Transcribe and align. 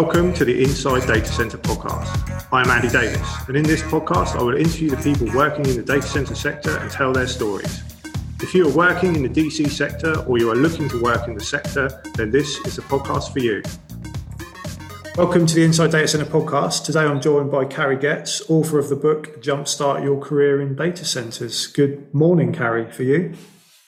Welcome 0.00 0.32
to 0.34 0.44
the 0.44 0.62
Inside 0.62 1.08
Data 1.08 1.26
Center 1.26 1.58
podcast. 1.58 2.46
I'm 2.52 2.70
Andy 2.70 2.88
Davis, 2.88 3.28
and 3.48 3.56
in 3.56 3.64
this 3.64 3.82
podcast, 3.82 4.36
I 4.36 4.42
will 4.44 4.56
interview 4.56 4.90
the 4.90 4.96
people 4.96 5.26
working 5.36 5.66
in 5.66 5.76
the 5.76 5.82
data 5.82 6.06
center 6.06 6.36
sector 6.36 6.78
and 6.78 6.88
tell 6.88 7.12
their 7.12 7.26
stories. 7.26 7.82
If 8.40 8.54
you 8.54 8.68
are 8.68 8.72
working 8.72 9.16
in 9.16 9.24
the 9.24 9.28
DC 9.28 9.68
sector 9.68 10.20
or 10.20 10.38
you 10.38 10.52
are 10.52 10.54
looking 10.54 10.88
to 10.90 11.02
work 11.02 11.26
in 11.26 11.34
the 11.34 11.42
sector, 11.42 12.00
then 12.14 12.30
this 12.30 12.58
is 12.58 12.78
a 12.78 12.82
podcast 12.82 13.32
for 13.32 13.40
you. 13.40 13.60
Welcome 15.16 15.46
to 15.46 15.54
the 15.56 15.64
Inside 15.64 15.90
Data 15.90 16.06
Center 16.06 16.26
podcast. 16.26 16.84
Today 16.84 17.00
I'm 17.00 17.20
joined 17.20 17.50
by 17.50 17.64
Carrie 17.64 17.96
Goetz, 17.96 18.48
author 18.48 18.78
of 18.78 18.90
the 18.90 18.96
book 18.96 19.42
Jumpstart 19.42 20.04
Your 20.04 20.20
Career 20.20 20.60
in 20.60 20.76
Data 20.76 21.04
Centers. 21.04 21.66
Good 21.66 22.14
morning, 22.14 22.52
Carrie, 22.52 22.88
for 22.92 23.02
you. 23.02 23.34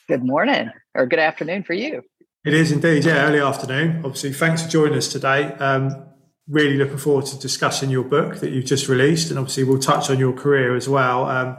Good 0.09 0.25
morning, 0.25 0.73
or 0.93 1.07
good 1.07 1.21
afternoon 1.21 1.63
for 1.63 1.75
you. 1.75 2.03
It 2.43 2.55
is 2.55 2.73
indeed, 2.73 3.05
yeah, 3.05 3.27
early 3.27 3.41
afternoon. 3.41 3.97
Obviously, 3.99 4.33
thanks 4.33 4.63
for 4.63 4.71
joining 4.71 4.97
us 4.97 5.09
today. 5.09 5.53
Um, 5.55 6.07
really 6.49 6.79
looking 6.79 6.97
forward 6.97 7.27
to 7.27 7.39
discussing 7.39 7.91
your 7.91 8.05
book 8.05 8.37
that 8.37 8.51
you've 8.51 8.65
just 8.65 8.89
released, 8.89 9.29
and 9.29 9.39
obviously 9.39 9.65
we'll 9.65 9.79
touch 9.79 10.09
on 10.09 10.19
your 10.19 10.33
career 10.33 10.75
as 10.75 10.89
well. 10.89 11.27
Um, 11.27 11.59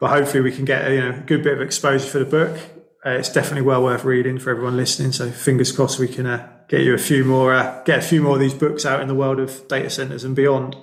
but 0.00 0.10
hopefully, 0.10 0.42
we 0.42 0.50
can 0.50 0.64
get 0.64 0.90
you 0.90 1.00
know 1.00 1.10
a 1.10 1.20
good 1.20 1.44
bit 1.44 1.52
of 1.52 1.60
exposure 1.60 2.08
for 2.08 2.18
the 2.18 2.24
book. 2.24 2.58
Uh, 3.06 3.10
it's 3.10 3.32
definitely 3.32 3.62
well 3.62 3.84
worth 3.84 4.04
reading 4.04 4.40
for 4.40 4.50
everyone 4.50 4.76
listening. 4.76 5.12
So 5.12 5.30
fingers 5.30 5.70
crossed 5.70 6.00
we 6.00 6.08
can 6.08 6.26
uh, 6.26 6.48
get 6.68 6.80
you 6.80 6.94
a 6.94 6.98
few 6.98 7.24
more, 7.24 7.54
uh, 7.54 7.80
get 7.84 8.00
a 8.00 8.02
few 8.02 8.20
more 8.20 8.34
of 8.34 8.40
these 8.40 8.54
books 8.54 8.84
out 8.84 9.00
in 9.00 9.06
the 9.06 9.14
world 9.14 9.38
of 9.38 9.68
data 9.68 9.88
centers 9.88 10.24
and 10.24 10.34
beyond. 10.34 10.74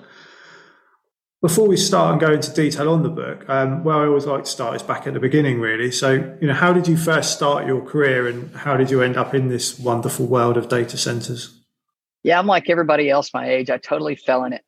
Before 1.42 1.68
we 1.68 1.76
start 1.76 2.12
and 2.12 2.20
go 2.20 2.32
into 2.32 2.50
detail 2.52 2.88
on 2.88 3.02
the 3.02 3.10
book, 3.10 3.44
um, 3.48 3.84
where 3.84 3.96
I 3.96 4.06
always 4.06 4.24
like 4.24 4.44
to 4.44 4.50
start 4.50 4.74
is 4.74 4.82
back 4.82 5.06
at 5.06 5.12
the 5.12 5.20
beginning, 5.20 5.60
really. 5.60 5.90
So, 5.90 6.12
you 6.40 6.46
know, 6.48 6.54
how 6.54 6.72
did 6.72 6.88
you 6.88 6.96
first 6.96 7.34
start 7.34 7.66
your 7.66 7.84
career, 7.84 8.26
and 8.26 8.54
how 8.56 8.76
did 8.78 8.90
you 8.90 9.02
end 9.02 9.18
up 9.18 9.34
in 9.34 9.48
this 9.48 9.78
wonderful 9.78 10.26
world 10.26 10.56
of 10.56 10.68
data 10.68 10.96
centers? 10.96 11.60
Yeah, 12.22 12.38
I'm 12.38 12.46
like 12.46 12.70
everybody 12.70 13.10
else 13.10 13.34
my 13.34 13.48
age. 13.48 13.68
I 13.68 13.76
totally 13.76 14.16
fell 14.16 14.44
in 14.44 14.54
it. 14.54 14.64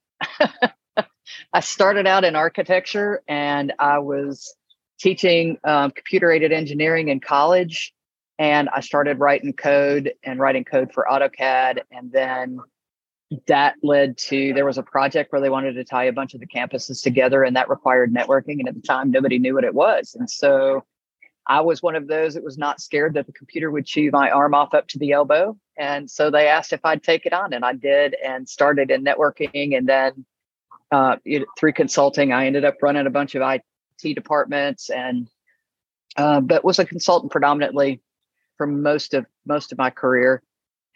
I 1.52 1.60
started 1.60 2.06
out 2.06 2.24
in 2.24 2.36
architecture, 2.36 3.22
and 3.26 3.72
I 3.78 4.00
was 4.00 4.54
teaching 5.00 5.58
um, 5.64 5.90
computer 5.90 6.30
aided 6.30 6.52
engineering 6.52 7.08
in 7.08 7.20
college, 7.20 7.94
and 8.38 8.68
I 8.68 8.80
started 8.80 9.18
writing 9.18 9.54
code 9.54 10.12
and 10.22 10.38
writing 10.38 10.64
code 10.64 10.92
for 10.92 11.06
AutoCAD, 11.10 11.80
and 11.90 12.12
then 12.12 12.60
that 13.46 13.74
led 13.82 14.16
to 14.16 14.52
there 14.54 14.64
was 14.64 14.78
a 14.78 14.82
project 14.82 15.32
where 15.32 15.40
they 15.40 15.50
wanted 15.50 15.74
to 15.74 15.84
tie 15.84 16.04
a 16.04 16.12
bunch 16.12 16.34
of 16.34 16.40
the 16.40 16.46
campuses 16.46 17.02
together 17.02 17.44
and 17.44 17.54
that 17.56 17.68
required 17.68 18.12
networking 18.12 18.58
and 18.58 18.68
at 18.68 18.74
the 18.74 18.80
time 18.80 19.10
nobody 19.10 19.38
knew 19.38 19.54
what 19.54 19.64
it 19.64 19.74
was. 19.74 20.16
And 20.18 20.28
so 20.30 20.84
i 21.46 21.60
was 21.60 21.82
one 21.82 21.94
of 21.94 22.08
those 22.08 22.34
that 22.34 22.44
was 22.44 22.58
not 22.58 22.80
scared 22.80 23.14
that 23.14 23.26
the 23.26 23.32
computer 23.32 23.70
would 23.70 23.86
chew 23.86 24.10
my 24.12 24.30
arm 24.30 24.54
off 24.54 24.74
up 24.74 24.86
to 24.88 24.98
the 24.98 25.12
elbow. 25.12 25.56
And 25.76 26.10
so 26.10 26.30
they 26.30 26.48
asked 26.48 26.72
if 26.72 26.80
i'd 26.84 27.02
take 27.02 27.26
it 27.26 27.32
on 27.32 27.52
and 27.52 27.64
i 27.64 27.74
did 27.74 28.16
and 28.24 28.48
started 28.48 28.90
in 28.90 29.04
networking. 29.04 29.76
And 29.76 29.86
then 29.86 30.24
uh, 30.90 31.16
through 31.58 31.72
consulting 31.74 32.32
i 32.32 32.46
ended 32.46 32.64
up 32.64 32.76
running 32.80 33.06
a 33.06 33.10
bunch 33.10 33.34
of 33.34 33.42
it 33.42 33.62
departments 34.14 34.90
and 34.90 35.28
uh, 36.16 36.40
but 36.40 36.64
was 36.64 36.78
a 36.78 36.84
consultant 36.84 37.30
predominantly 37.30 38.00
for 38.56 38.66
most 38.66 39.12
of 39.12 39.26
most 39.46 39.72
of 39.72 39.78
my 39.78 39.90
career 39.90 40.42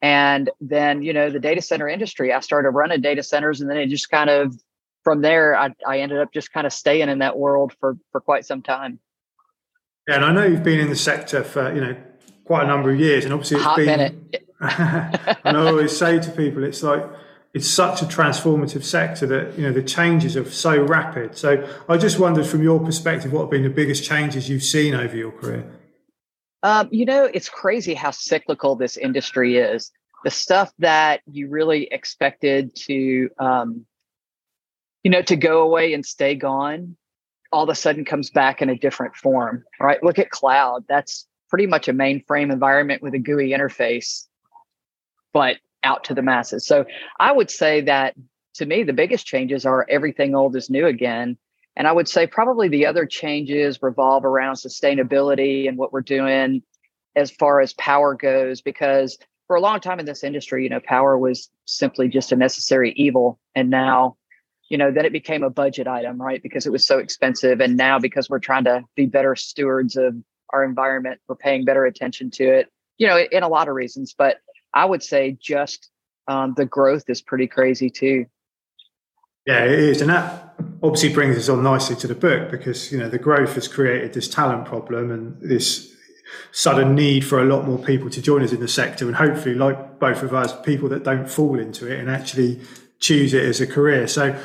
and 0.03 0.51
then, 0.61 1.03
you 1.03 1.13
know, 1.13 1.31
the 1.31 1.39
data 1.39 1.63
center 1.63 1.89
industry, 1.89 2.33
I 2.33 2.41
started 2.41 2.71
running 2.71 3.01
data 3.01 3.23
centers 3.23 3.61
and 3.61 3.71
then 3.71 3.77
it 3.77 3.87
just 3.87 4.11
kind 4.11 4.29
of 4.29 4.61
from 5.05 5.23
there 5.23 5.57
I, 5.57 5.71
I 5.87 6.01
ended 6.01 6.19
up 6.19 6.33
just 6.33 6.53
kind 6.53 6.67
of 6.67 6.73
staying 6.73 7.09
in 7.09 7.21
that 7.21 7.39
world 7.39 7.73
for 7.79 7.97
for 8.11 8.21
quite 8.21 8.45
some 8.45 8.63
time. 8.63 8.99
Yeah, 10.09 10.17
and 10.17 10.25
I 10.25 10.33
know 10.33 10.45
you've 10.45 10.65
been 10.65 10.81
in 10.81 10.91
the 10.91 10.97
sector 10.97 11.45
for, 11.45 11.73
you 11.73 11.81
know, 11.81 11.97
quite 12.45 12.65
a 12.65 12.67
number 12.67 12.91
of 12.91 12.99
years 12.99 13.25
and 13.25 13.33
obviously 13.33 13.59
it's 13.59 13.65
Hot 13.65 13.77
been 13.77 13.87
minute. 13.87 14.49
and 14.61 15.57
I 15.57 15.67
always 15.69 15.97
say 15.97 16.19
to 16.19 16.31
people 16.33 16.65
it's 16.65 16.83
like 16.83 17.05
it's 17.55 17.69
such 17.69 18.03
a 18.03 18.07
transformative 18.07 18.83
sector 18.83 19.27
that 19.27 19.57
you 19.57 19.65
know 19.65 19.73
the 19.73 19.83
changes 19.83 20.37
are 20.37 20.51
so 20.51 20.83
rapid. 20.83 21.37
So 21.37 21.69
I 21.89 21.97
just 21.97 22.19
wondered 22.19 22.47
from 22.47 22.63
your 22.63 22.81
perspective 22.81 23.33
what 23.33 23.43
have 23.43 23.51
been 23.51 23.63
the 23.63 23.71
biggest 23.71 24.03
changes 24.03 24.49
you've 24.49 24.65
seen 24.65 24.95
over 24.95 25.17
your 25.17 25.31
career? 25.31 25.71
Um, 26.63 26.89
you 26.93 27.05
know, 27.05 27.25
it's 27.25 27.49
crazy 27.49 27.95
how 27.95 28.11
cyclical 28.11 28.77
this 28.77 28.97
industry 28.97 29.57
is. 29.57 29.91
The 30.25 30.31
stuff 30.31 30.73
that 30.79 31.21
you 31.31 31.49
really 31.49 31.89
expected 31.91 32.75
to, 32.87 33.29
um, 33.39 33.87
you 35.03 35.11
know, 35.11 35.23
to 35.23 35.37
go 35.37 35.63
away 35.63 35.95
and 35.95 36.07
stay 36.07 36.37
gone, 36.37 36.97
all 37.51 37.65
of 37.65 37.69
a 37.69 37.75
sudden 37.75 38.05
comes 38.05 38.31
back 38.31 38.63
in 38.63 38.71
a 38.71 38.77
different 38.77 39.17
form. 39.17 39.65
Right? 39.81 40.03
Look 40.03 40.21
at 40.21 40.31
cloud. 40.31 40.85
That's 40.89 41.27
pretty 41.49 41.67
much 41.67 41.89
a 41.89 41.93
mainframe 41.93 42.53
environment 42.53 43.03
with 43.03 43.15
a 43.15 43.19
GUI 43.19 43.51
interface, 43.51 44.27
but 45.33 45.57
out 45.83 46.05
to 46.05 46.15
the 46.15 46.23
masses. 46.23 46.67
So 46.67 46.87
I 47.19 47.33
would 47.33 47.51
say 47.51 47.81
that 47.83 48.15
to 48.55 48.67
me, 48.67 48.85
the 48.85 48.93
biggest 48.93 49.27
changes 49.27 49.67
are 49.67 49.87
everything 49.89 50.35
old 50.35 50.55
is 50.55 50.71
new 50.71 50.87
again 50.87 51.37
and 51.77 51.87
I 51.87 51.93
would 51.93 52.09
say 52.09 52.27
probably 52.27 52.69
the 52.69 52.87
other 52.87 53.07
changes 53.07 53.81
revolve 53.83 54.25
around 54.25 54.55
sustainability 54.55 55.69
and 55.69 55.79
what 55.79 55.93
we're 55.93 56.03
doing 56.03 56.63
as 57.17 57.31
far 57.31 57.61
as 57.61 57.73
power 57.75 58.15
goes, 58.15 58.61
because 58.61 59.19
for 59.47 59.57
a 59.57 59.61
long 59.61 59.81
time 59.81 60.01
in 60.01 60.07
this 60.07 60.25
industry, 60.25 60.63
you 60.63 60.71
know, 60.71 60.81
power 60.81 61.19
was 61.19 61.51
simply 61.65 62.09
just 62.09 62.33
a 62.33 62.37
necessary 62.37 62.93
evil. 62.93 63.39
And 63.55 63.71
now, 63.71 64.17
you 64.69 64.79
know, 64.79 64.91
then 64.91 65.05
it 65.05 65.13
became 65.13 65.43
a 65.43 65.51
budget 65.51 65.87
item, 65.87 66.21
right? 66.21 66.43
Because 66.43 66.67
it 66.67 66.73
was 66.73 66.87
so 66.87 66.99
expensive. 66.99 67.61
And 67.61 67.77
now, 67.77 67.99
because 67.99 68.31
we're 68.31 68.39
trying 68.39 68.65
to 68.65 68.83
be 68.97 69.07
better 69.07 69.37
stewards 69.37 69.97
of 69.97 70.15
our 70.51 70.65
environment, 70.65 71.21
we're 71.29 71.37
paying 71.37 71.65
better 71.65 71.85
attention 71.85 72.31
to 72.33 72.45
it, 72.45 72.73
you 72.99 73.07
know, 73.07 73.19
in 73.19 73.43
a 73.43 73.49
lot 73.49 73.69
of 73.69 73.75
reasons. 73.75 74.15
But 74.17 74.39
I 74.73 74.85
would 74.85 75.03
say 75.03 75.37
just 75.41 75.91
um, 76.29 76.55
the 76.57 76.67
growth 76.67 77.05
is 77.09 77.21
pretty 77.21 77.47
crazy 77.47 77.91
too. 77.91 78.27
Yeah, 79.47 79.65
it 79.65 79.79
is. 79.79 80.01
And 80.01 80.11
that 80.11 80.55
obviously 80.83 81.13
brings 81.13 81.37
us 81.37 81.49
on 81.49 81.63
nicely 81.63 81.97
to 81.97 82.07
the 82.07 82.15
book 82.15 82.51
because, 82.51 82.93
you 82.93 82.99
know, 82.99 83.09
the 83.09 83.19
growth 83.19 83.55
has 83.55 83.69
created 83.69 84.13
this 84.13 84.29
talent 84.29 84.67
problem 84.67 85.11
and 85.11 85.41
this 85.41 85.93
sudden 86.53 86.95
need 86.95 87.25
for 87.25 87.41
a 87.41 87.45
lot 87.45 87.67
more 87.67 87.79
people 87.79 88.09
to 88.11 88.23
join 88.23 88.43
us 88.43 88.53
in 88.53 88.61
the 88.61 88.69
sector. 88.69 89.07
And 89.07 89.17
hopefully, 89.17 89.55
like 89.55 89.99
both 89.99 90.23
of 90.23 90.33
us, 90.35 90.59
people 90.63 90.89
that 90.91 91.05
don't 91.05 91.29
fall 91.29 91.59
into 91.59 91.91
it 91.91 91.99
and 91.99 92.11
actually 92.11 92.61
choose 93.01 93.35
it 93.35 93.45
as 93.45 93.61
a 93.61 93.67
career. 93.67 94.07
So 94.07 94.39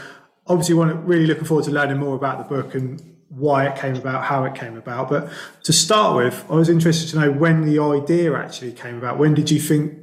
obviously, 0.48 0.76
want 0.76 1.06
really 1.06 1.28
looking 1.28 1.46
forward 1.46 1.66
to 1.66 1.72
learning 1.72 1.98
more 1.98 2.16
about 2.16 2.38
the 2.38 2.56
book 2.56 2.74
and 2.74 3.16
why 3.30 3.68
it 3.68 3.78
came 3.78 3.96
about, 3.96 4.24
how 4.24 4.46
it 4.46 4.56
came 4.56 4.78
about. 4.78 5.10
But 5.10 5.30
to 5.64 5.74
start 5.74 6.16
with, 6.16 6.46
I 6.50 6.56
was 6.56 6.70
interested 6.70 7.10
to 7.12 7.20
know 7.20 7.32
when 7.32 7.66
the 7.66 7.80
idea 7.80 8.34
actually 8.36 8.72
came 8.72 8.98
about. 8.98 9.18
When 9.20 9.34
did 9.34 9.52
you 9.52 9.60
think 9.60 10.00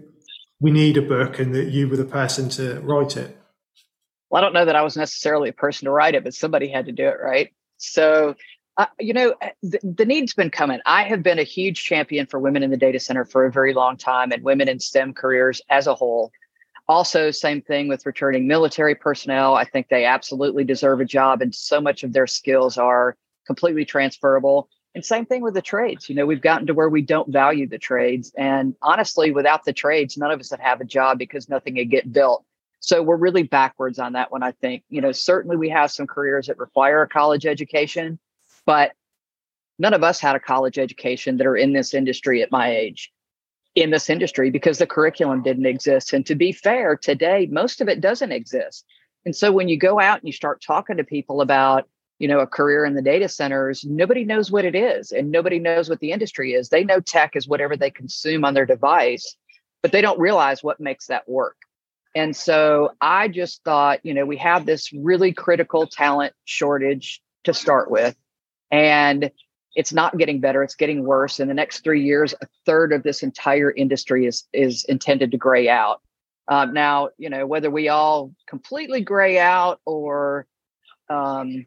we 0.60 0.71
need 0.71 0.97
a 0.97 1.03
book 1.03 1.38
and 1.38 1.54
that 1.54 1.69
you 1.69 1.88
were 1.88 1.97
the 1.97 2.04
person 2.04 2.49
to 2.50 2.81
write 2.81 3.16
it? 3.16 3.37
Well, 4.34 4.43
I 4.43 4.47
don't 4.47 4.53
know 4.53 4.65
that 4.65 4.75
I 4.75 4.83
was 4.83 4.97
necessarily 4.97 5.49
a 5.49 5.53
person 5.53 5.84
to 5.87 5.93
write 5.93 6.17
it, 6.17 6.25
but 6.25 6.34
somebody 6.34 6.67
had 6.67 6.87
to 6.87 6.93
do 6.93 7.06
it, 7.06 7.19
right? 7.22 7.55
So, 7.77 8.34
uh, 8.77 8.87
you 8.99 9.12
know, 9.12 9.33
uh, 9.41 9.50
the, 9.62 9.78
the 9.84 10.05
need's 10.05 10.34
been 10.34 10.50
coming. 10.50 10.81
I 10.84 11.05
have 11.05 11.22
been 11.22 11.39
a 11.39 11.45
huge 11.45 11.84
champion 11.84 12.27
for 12.27 12.41
women 12.41 12.65
in 12.65 12.72
the 12.72 12.77
data 12.77 12.99
center 12.99 13.25
for 13.25 13.47
a 13.47 13.53
very 13.53 13.75
long 13.75 13.97
time 13.97 14.33
and 14.33 14.43
women 14.43 14.69
in 14.69 14.81
STEM 14.81 15.15
careers 15.15 15.62
as 15.71 15.87
a 15.87 15.95
whole. 15.95 16.33
Also, 16.89 17.31
same 17.31 17.62
thing 17.62 17.87
with 17.87 18.05
returning 18.06 18.49
military 18.49 18.97
personnel. 18.97 19.55
I 19.55 19.67
think 19.67 19.87
they 19.87 20.05
absolutely 20.05 20.65
deserve 20.65 21.01
a 21.01 21.05
job, 21.05 21.41
and 21.41 21.55
so 21.55 21.81
much 21.81 22.03
of 22.03 22.12
their 22.12 22.27
skills 22.27 22.77
are 22.77 23.16
completely 23.47 23.84
transferable. 23.84 24.69
And 24.97 25.05
same 25.05 25.27
thing 25.27 25.43
with 25.43 25.55
the 25.55 25.62
trades. 25.62 26.09
You 26.09 26.16
know, 26.16 26.27
we've 26.27 26.43
gotten 26.43 26.66
to 26.66 26.75
where 26.75 26.89
we 26.89 27.03
don't 27.03 27.33
value 27.33 27.69
the 27.69 27.78
trades. 27.78 28.33
And 28.37 28.75
honestly, 28.83 29.31
without 29.31 29.65
the 29.65 29.72
trades, 29.72 30.16
none 30.16 30.33
of 30.33 30.41
us 30.41 30.51
would 30.51 30.59
have 30.59 30.81
a 30.81 30.84
job 30.84 31.19
because 31.19 31.49
nothing 31.49 31.77
would 31.77 31.91
get 31.91 32.13
built. 32.13 32.45
So 32.84 33.03
we're 33.03 33.16
really 33.16 33.45
backwards 33.45 33.98
on 33.98 34.13
that 34.13 34.31
one, 34.31 34.42
I 34.42 34.53
think. 34.53 34.84
You 34.91 35.01
know, 35.01 35.10
certainly 35.10 35.57
we 35.57 35.71
have 35.71 35.91
some 35.91 36.07
careers 36.07 36.48
that 36.48 36.59
require 36.59 37.01
a 37.01 37.09
college 37.09 37.47
education, 37.47 38.19
but 38.66 38.92
none 39.78 39.95
of 39.95 40.04
us 40.04 40.21
had 40.21 40.36
a 40.36 40.41
college 40.41 40.78
education 40.78 41.39
that 41.39 41.47
are 41.47 41.57
in 41.57 41.72
this 41.72 41.95
industry 41.95 42.42
at 42.42 42.53
my 42.53 42.71
age 42.71 43.10
in 43.75 43.91
this 43.91 44.10
industry 44.10 44.51
because 44.51 44.77
the 44.77 44.86
curriculum 44.86 45.42
didn't 45.42 45.65
exist. 45.65 46.13
And 46.13 46.27
to 46.27 46.34
be 46.34 46.53
fair, 46.53 46.95
today, 46.95 47.48
most 47.51 47.81
of 47.81 47.89
it 47.89 48.03
doesn't 48.03 48.33
exist. 48.33 48.84
And 49.25 49.34
so 49.34 49.51
when 49.51 49.69
you 49.69 49.78
go 49.78 49.98
out 49.98 50.21
and 50.21 50.28
you 50.28 50.33
start 50.33 50.63
talking 50.63 50.98
to 50.98 51.04
people 51.04 51.41
about, 51.41 51.89
you 52.19 52.28
know, 52.28 52.41
a 52.41 52.47
career 52.47 52.84
in 52.84 52.95
the 52.95 53.03
data 53.03 53.30
centers, 53.30 53.83
nobody 53.83 54.25
knows 54.25 54.53
what 54.53 54.66
it 54.66 54.75
is 54.75 55.10
and 55.10 55.30
nobody 55.30 55.59
knows 55.59 55.89
what 55.89 56.01
the 56.01 56.13
industry 56.13 56.53
is. 56.53 56.69
They 56.69 56.84
know 56.84 57.01
tech 57.01 57.34
is 57.34 57.48
whatever 57.48 57.78
they 57.78 57.91
consume 57.91 58.45
on 58.45 58.53
their 58.53 58.66
device, 58.66 59.37
but 59.80 59.91
they 59.91 60.03
don't 60.03 60.21
realize 60.21 60.63
what 60.63 60.78
makes 60.78 61.07
that 61.07 61.27
work. 61.27 61.57
And 62.15 62.37
so 62.37 62.93
I 63.01 63.28
just 63.28 63.65
thought, 63.65 64.05
you 64.05 64.15
know, 64.15 64.25
we 64.25 64.37
have 64.37 64.66
this 64.66 64.93
really 64.93 65.33
critical 65.33 65.87
talent 65.87 66.33
shortage 66.45 67.21
to 67.45 67.53
start 67.53 67.91
with. 67.91 68.16
And 68.71 69.31
it's 69.75 69.93
not 69.93 70.16
getting 70.16 70.41
better, 70.41 70.63
it's 70.63 70.77
getting 70.77 71.05
worse. 71.05 71.41
In 71.41 71.49
the 71.49 71.55
next 71.55 71.81
three 71.81 72.05
years, 72.05 72.33
a 72.41 72.47
third 72.65 72.93
of 72.93 73.03
this 73.03 73.22
entire 73.22 73.72
industry 73.72 74.27
is 74.27 74.45
is 74.53 74.84
intended 74.84 75.33
to 75.33 75.37
gray 75.37 75.69
out. 75.69 76.01
Um, 76.47 76.75
now, 76.75 77.11
you 77.19 77.31
know, 77.31 77.47
whether 77.47 77.71
we 77.71 77.89
all 77.89 78.33
completely 78.47 79.01
gray 79.01 79.39
out 79.39 79.81
or 79.84 80.47
um, 81.09 81.66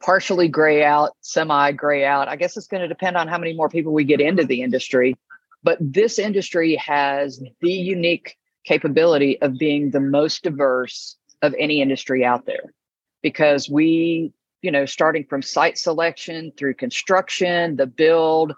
partially 0.00 0.48
gray 0.48 0.82
out, 0.82 1.12
semi 1.20 1.72
gray 1.72 2.04
out, 2.04 2.28
I 2.28 2.36
guess 2.36 2.56
it's 2.56 2.66
going 2.66 2.82
to 2.82 2.88
depend 2.88 3.16
on 3.16 3.28
how 3.28 3.38
many 3.38 3.54
more 3.54 3.68
people 3.68 3.92
we 3.92 4.04
get 4.04 4.20
into 4.20 4.44
the 4.44 4.62
industry. 4.62 5.16
But 5.62 5.78
this 5.80 6.18
industry 6.18 6.76
has 6.76 7.40
the 7.60 7.72
unique 7.72 8.36
capability 8.68 9.40
of 9.40 9.56
being 9.58 9.90
the 9.90 10.00
most 10.00 10.42
diverse 10.42 11.16
of 11.40 11.54
any 11.58 11.80
industry 11.80 12.22
out 12.22 12.44
there 12.44 12.74
because 13.22 13.70
we, 13.70 14.30
you 14.60 14.70
know, 14.70 14.84
starting 14.84 15.24
from 15.24 15.40
site 15.40 15.78
selection 15.78 16.52
through 16.54 16.74
construction, 16.74 17.76
the 17.76 17.86
build, 17.86 18.52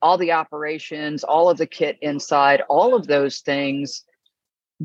all 0.00 0.16
the 0.16 0.30
operations, 0.30 1.24
all 1.24 1.50
of 1.50 1.58
the 1.58 1.66
kit 1.66 1.98
inside, 2.00 2.62
all 2.68 2.94
of 2.94 3.08
those 3.08 3.40
things, 3.40 4.04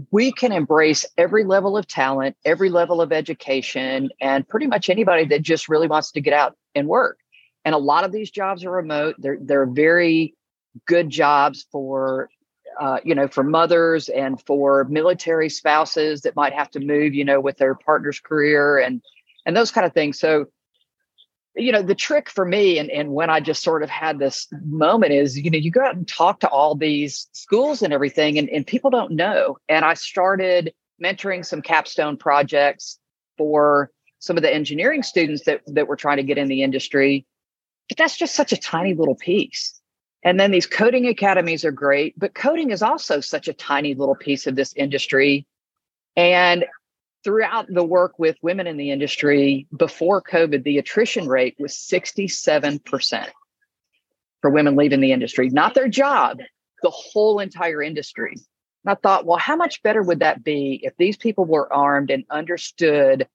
we 0.09 0.31
can 0.31 0.51
embrace 0.51 1.05
every 1.19 1.43
level 1.43 1.77
of 1.77 1.85
talent, 1.85 2.35
every 2.43 2.71
level 2.71 2.99
of 2.99 3.11
education, 3.11 4.09
and 4.19 4.47
pretty 4.49 4.65
much 4.65 4.89
anybody 4.89 5.25
that 5.25 5.43
just 5.43 5.69
really 5.69 5.87
wants 5.87 6.11
to 6.13 6.21
get 6.21 6.33
out 6.33 6.57
and 6.73 6.87
work. 6.87 7.19
And 7.63 7.75
a 7.75 7.77
lot 7.77 8.05
of 8.05 8.11
these 8.11 8.31
jobs 8.31 8.65
are 8.65 8.71
remote. 8.71 9.15
They're 9.19 9.37
they're 9.39 9.67
very 9.67 10.33
good 10.87 11.11
jobs 11.11 11.67
for 11.71 12.29
uh, 12.79 12.99
you 13.03 13.15
know 13.15 13.27
for 13.27 13.43
mothers 13.43 14.09
and 14.09 14.41
for 14.41 14.85
military 14.85 15.49
spouses 15.49 16.21
that 16.21 16.35
might 16.35 16.53
have 16.53 16.69
to 16.71 16.79
move 16.79 17.13
you 17.13 17.25
know 17.25 17.39
with 17.39 17.57
their 17.57 17.75
partner's 17.75 18.19
career 18.19 18.77
and 18.77 19.01
and 19.45 19.55
those 19.55 19.71
kind 19.71 19.85
of 19.85 19.93
things. 19.93 20.19
So 20.19 20.47
you 21.55 21.71
know 21.71 21.81
the 21.81 21.95
trick 21.95 22.29
for 22.29 22.45
me 22.45 22.79
and, 22.79 22.89
and 22.89 23.11
when 23.11 23.29
i 23.29 23.39
just 23.39 23.61
sort 23.61 23.83
of 23.83 23.89
had 23.89 24.17
this 24.17 24.47
moment 24.65 25.13
is 25.13 25.37
you 25.37 25.51
know 25.51 25.57
you 25.59 25.69
go 25.69 25.83
out 25.83 25.95
and 25.95 26.07
talk 26.07 26.39
to 26.39 26.47
all 26.47 26.73
these 26.73 27.27
schools 27.33 27.83
and 27.83 27.93
everything 27.93 28.39
and, 28.39 28.49
and 28.49 28.65
people 28.65 28.89
don't 28.89 29.11
know. 29.11 29.57
And 29.69 29.85
i 29.85 29.93
started 29.93 30.73
mentoring 31.03 31.45
some 31.45 31.61
capstone 31.61 32.17
projects 32.17 32.97
for 33.37 33.91
some 34.19 34.37
of 34.37 34.43
the 34.43 34.53
engineering 34.53 35.03
students 35.03 35.43
that, 35.43 35.61
that 35.67 35.87
were 35.87 35.95
trying 35.95 36.17
to 36.17 36.23
get 36.23 36.37
in 36.37 36.47
the 36.47 36.63
industry. 36.63 37.25
But 37.89 37.97
that's 37.97 38.17
just 38.17 38.35
such 38.35 38.53
a 38.53 38.57
tiny 38.57 38.93
little 38.93 39.15
piece 39.15 39.81
and 40.23 40.39
then 40.39 40.51
these 40.51 40.67
coding 40.67 41.07
academies 41.07 41.65
are 41.65 41.71
great 41.71 42.17
but 42.17 42.33
coding 42.33 42.71
is 42.71 42.81
also 42.81 43.19
such 43.19 43.47
a 43.47 43.53
tiny 43.53 43.93
little 43.93 44.15
piece 44.15 44.47
of 44.47 44.55
this 44.55 44.73
industry 44.73 45.45
and 46.15 46.65
throughout 47.23 47.67
the 47.69 47.83
work 47.83 48.19
with 48.19 48.35
women 48.41 48.67
in 48.67 48.77
the 48.77 48.91
industry 48.91 49.67
before 49.75 50.21
COVID, 50.21 50.63
the 50.63 50.77
attrition 50.77 51.27
rate 51.27 51.55
was 51.57 51.73
67% 51.73 53.27
for 54.41 54.49
women 54.49 54.75
leaving 54.75 54.99
the 54.99 55.13
industry, 55.13 55.49
not 55.49 55.73
their 55.73 55.87
job, 55.87 56.39
the 56.81 56.89
whole 56.89 57.39
entire 57.39 57.81
industry. 57.81 58.33
And 58.85 58.91
I 58.91 58.95
thought, 58.95 59.25
well, 59.25 59.37
how 59.37 59.55
much 59.55 59.81
better 59.83 60.03
would 60.03 60.19
that 60.19 60.43
be 60.43 60.81
if 60.83 60.93
these 60.97 61.15
people 61.15 61.45
were 61.45 61.71
armed 61.71 62.11
and 62.11 62.25
understood 62.29 63.27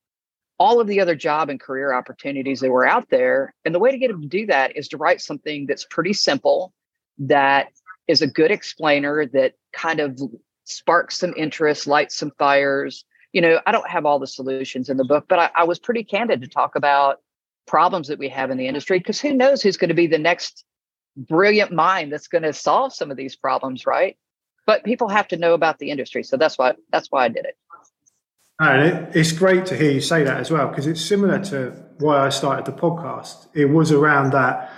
all 0.58 0.80
of 0.80 0.86
the 0.86 1.00
other 1.00 1.14
job 1.14 1.48
and 1.48 1.58
career 1.58 1.94
opportunities 1.94 2.60
that 2.60 2.70
were 2.70 2.86
out 2.86 3.08
there? 3.08 3.54
And 3.64 3.74
the 3.74 3.78
way 3.78 3.90
to 3.90 3.98
get 3.98 4.10
them 4.10 4.20
to 4.20 4.28
do 4.28 4.46
that 4.46 4.76
is 4.76 4.88
to 4.88 4.98
write 4.98 5.22
something 5.22 5.64
that's 5.66 5.86
pretty 5.88 6.12
simple, 6.12 6.74
that 7.18 7.68
is 8.06 8.22
a 8.22 8.26
good 8.26 8.50
explainer, 8.50 9.26
that 9.26 9.54
kind 9.72 10.00
of 10.00 10.18
sparks 10.64 11.18
some 11.18 11.34
interest, 11.36 11.86
lights 11.86 12.16
some 12.16 12.32
fires, 12.38 13.04
you 13.32 13.40
know, 13.40 13.60
I 13.66 13.72
don't 13.72 13.88
have 13.88 14.06
all 14.06 14.18
the 14.18 14.26
solutions 14.26 14.88
in 14.88 14.96
the 14.96 15.04
book, 15.04 15.26
but 15.28 15.38
I, 15.38 15.50
I 15.54 15.64
was 15.64 15.78
pretty 15.78 16.04
candid 16.04 16.40
to 16.42 16.48
talk 16.48 16.76
about 16.76 17.18
problems 17.66 18.08
that 18.08 18.18
we 18.18 18.28
have 18.30 18.50
in 18.50 18.56
the 18.56 18.66
industry 18.66 18.98
because 18.98 19.20
who 19.20 19.34
knows 19.34 19.62
who's 19.62 19.76
going 19.76 19.88
to 19.88 19.94
be 19.94 20.06
the 20.06 20.18
next 20.18 20.64
brilliant 21.16 21.72
mind 21.72 22.12
that's 22.12 22.28
going 22.28 22.42
to 22.42 22.52
solve 22.52 22.94
some 22.94 23.10
of 23.10 23.16
these 23.16 23.36
problems, 23.36 23.86
right? 23.86 24.16
But 24.66 24.84
people 24.84 25.08
have 25.08 25.28
to 25.28 25.36
know 25.36 25.54
about 25.54 25.78
the 25.78 25.90
industry, 25.90 26.22
so 26.22 26.36
that's 26.36 26.58
why 26.58 26.74
that's 26.90 27.08
why 27.10 27.24
I 27.24 27.28
did 27.28 27.44
it. 27.44 27.56
And 28.60 29.14
it's 29.14 29.32
great 29.32 29.66
to 29.66 29.76
hear 29.76 29.90
you 29.90 30.00
say 30.00 30.24
that 30.24 30.38
as 30.38 30.50
well 30.50 30.68
because 30.68 30.86
it's 30.86 31.04
similar 31.04 31.38
to 31.44 31.72
why 31.98 32.26
I 32.26 32.28
started 32.28 32.64
the 32.64 32.72
podcast. 32.72 33.46
It 33.54 33.66
was 33.66 33.92
around 33.92 34.32
that 34.32 34.72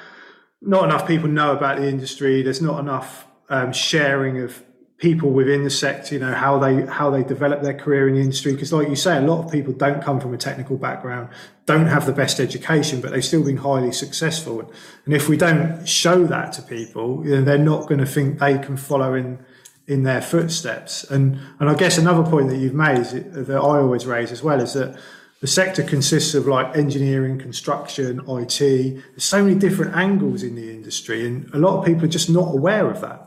not 0.62 0.84
enough 0.84 1.06
people 1.06 1.28
know 1.28 1.52
about 1.52 1.78
the 1.78 1.88
industry. 1.88 2.42
There's 2.42 2.62
not 2.62 2.80
enough 2.80 3.26
um, 3.48 3.72
sharing 3.72 4.40
of 4.42 4.62
people 5.00 5.30
within 5.30 5.64
the 5.64 5.70
sector, 5.70 6.14
you 6.14 6.20
know, 6.20 6.34
how 6.34 6.58
they 6.58 6.84
how 6.84 7.10
they 7.10 7.22
develop 7.22 7.62
their 7.62 7.74
career 7.74 8.06
in 8.06 8.14
the 8.14 8.20
industry. 8.20 8.52
Because, 8.52 8.72
like 8.72 8.88
you 8.88 8.96
say, 8.96 9.16
a 9.16 9.22
lot 9.22 9.44
of 9.44 9.50
people 9.50 9.72
don't 9.72 10.02
come 10.02 10.20
from 10.20 10.34
a 10.34 10.36
technical 10.36 10.76
background, 10.76 11.30
don't 11.66 11.86
have 11.86 12.06
the 12.06 12.12
best 12.12 12.38
education, 12.38 13.00
but 13.00 13.10
they've 13.10 13.24
still 13.24 13.44
been 13.44 13.56
highly 13.56 13.92
successful. 13.92 14.60
And 15.04 15.14
if 15.14 15.28
we 15.28 15.36
don't 15.36 15.86
show 15.88 16.24
that 16.26 16.52
to 16.54 16.62
people, 16.62 17.24
you 17.24 17.36
know, 17.36 17.42
they're 17.42 17.58
not 17.58 17.88
going 17.88 18.00
to 18.00 18.06
think 18.06 18.38
they 18.38 18.58
can 18.58 18.76
follow 18.76 19.14
in 19.14 19.38
in 19.86 20.02
their 20.02 20.20
footsteps. 20.20 21.04
And 21.04 21.40
and 21.58 21.70
I 21.70 21.74
guess 21.74 21.96
another 21.96 22.28
point 22.28 22.50
that 22.50 22.58
you've 22.58 22.74
made 22.74 23.04
that 23.04 23.56
I 23.56 23.78
always 23.78 24.06
raise 24.06 24.30
as 24.30 24.42
well 24.42 24.60
is 24.60 24.74
that 24.74 24.98
the 25.40 25.46
sector 25.46 25.82
consists 25.82 26.34
of 26.34 26.46
like 26.46 26.76
engineering, 26.76 27.38
construction, 27.38 28.20
IT. 28.28 28.58
There's 28.58 29.24
so 29.24 29.42
many 29.42 29.58
different 29.58 29.96
angles 29.96 30.42
in 30.42 30.54
the 30.54 30.70
industry, 30.70 31.26
and 31.26 31.52
a 31.54 31.58
lot 31.58 31.78
of 31.78 31.84
people 31.86 32.04
are 32.04 32.08
just 32.08 32.28
not 32.28 32.54
aware 32.54 32.90
of 32.90 33.00
that. 33.00 33.26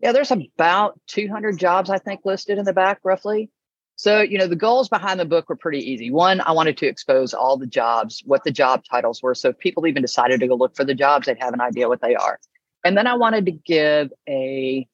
Yeah, 0.00 0.12
there's 0.12 0.30
about 0.30 1.00
200 1.06 1.58
jobs, 1.58 1.88
I 1.88 1.98
think, 1.98 2.20
listed 2.24 2.58
in 2.58 2.66
the 2.66 2.74
back 2.74 3.00
roughly. 3.02 3.50
So, 3.98 4.20
you 4.20 4.36
know, 4.36 4.46
the 4.46 4.56
goals 4.56 4.90
behind 4.90 5.18
the 5.18 5.24
book 5.24 5.48
were 5.48 5.56
pretty 5.56 5.80
easy. 5.90 6.10
One, 6.10 6.42
I 6.42 6.52
wanted 6.52 6.76
to 6.78 6.86
expose 6.86 7.32
all 7.32 7.56
the 7.56 7.66
jobs, 7.66 8.22
what 8.26 8.44
the 8.44 8.50
job 8.50 8.84
titles 8.84 9.22
were. 9.22 9.34
So 9.34 9.48
if 9.48 9.58
people 9.58 9.86
even 9.86 10.02
decided 10.02 10.40
to 10.40 10.46
go 10.46 10.54
look 10.54 10.76
for 10.76 10.84
the 10.84 10.94
jobs, 10.94 11.26
they'd 11.26 11.40
have 11.40 11.54
an 11.54 11.62
idea 11.62 11.88
what 11.88 12.02
they 12.02 12.14
are. 12.14 12.38
And 12.84 12.94
then 12.94 13.06
I 13.06 13.14
wanted 13.14 13.46
to 13.46 13.52
give 13.52 14.12
a 14.28 14.86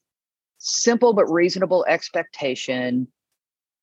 simple 0.57 1.11
but 1.11 1.25
reasonable 1.25 1.83
expectation 1.85 3.09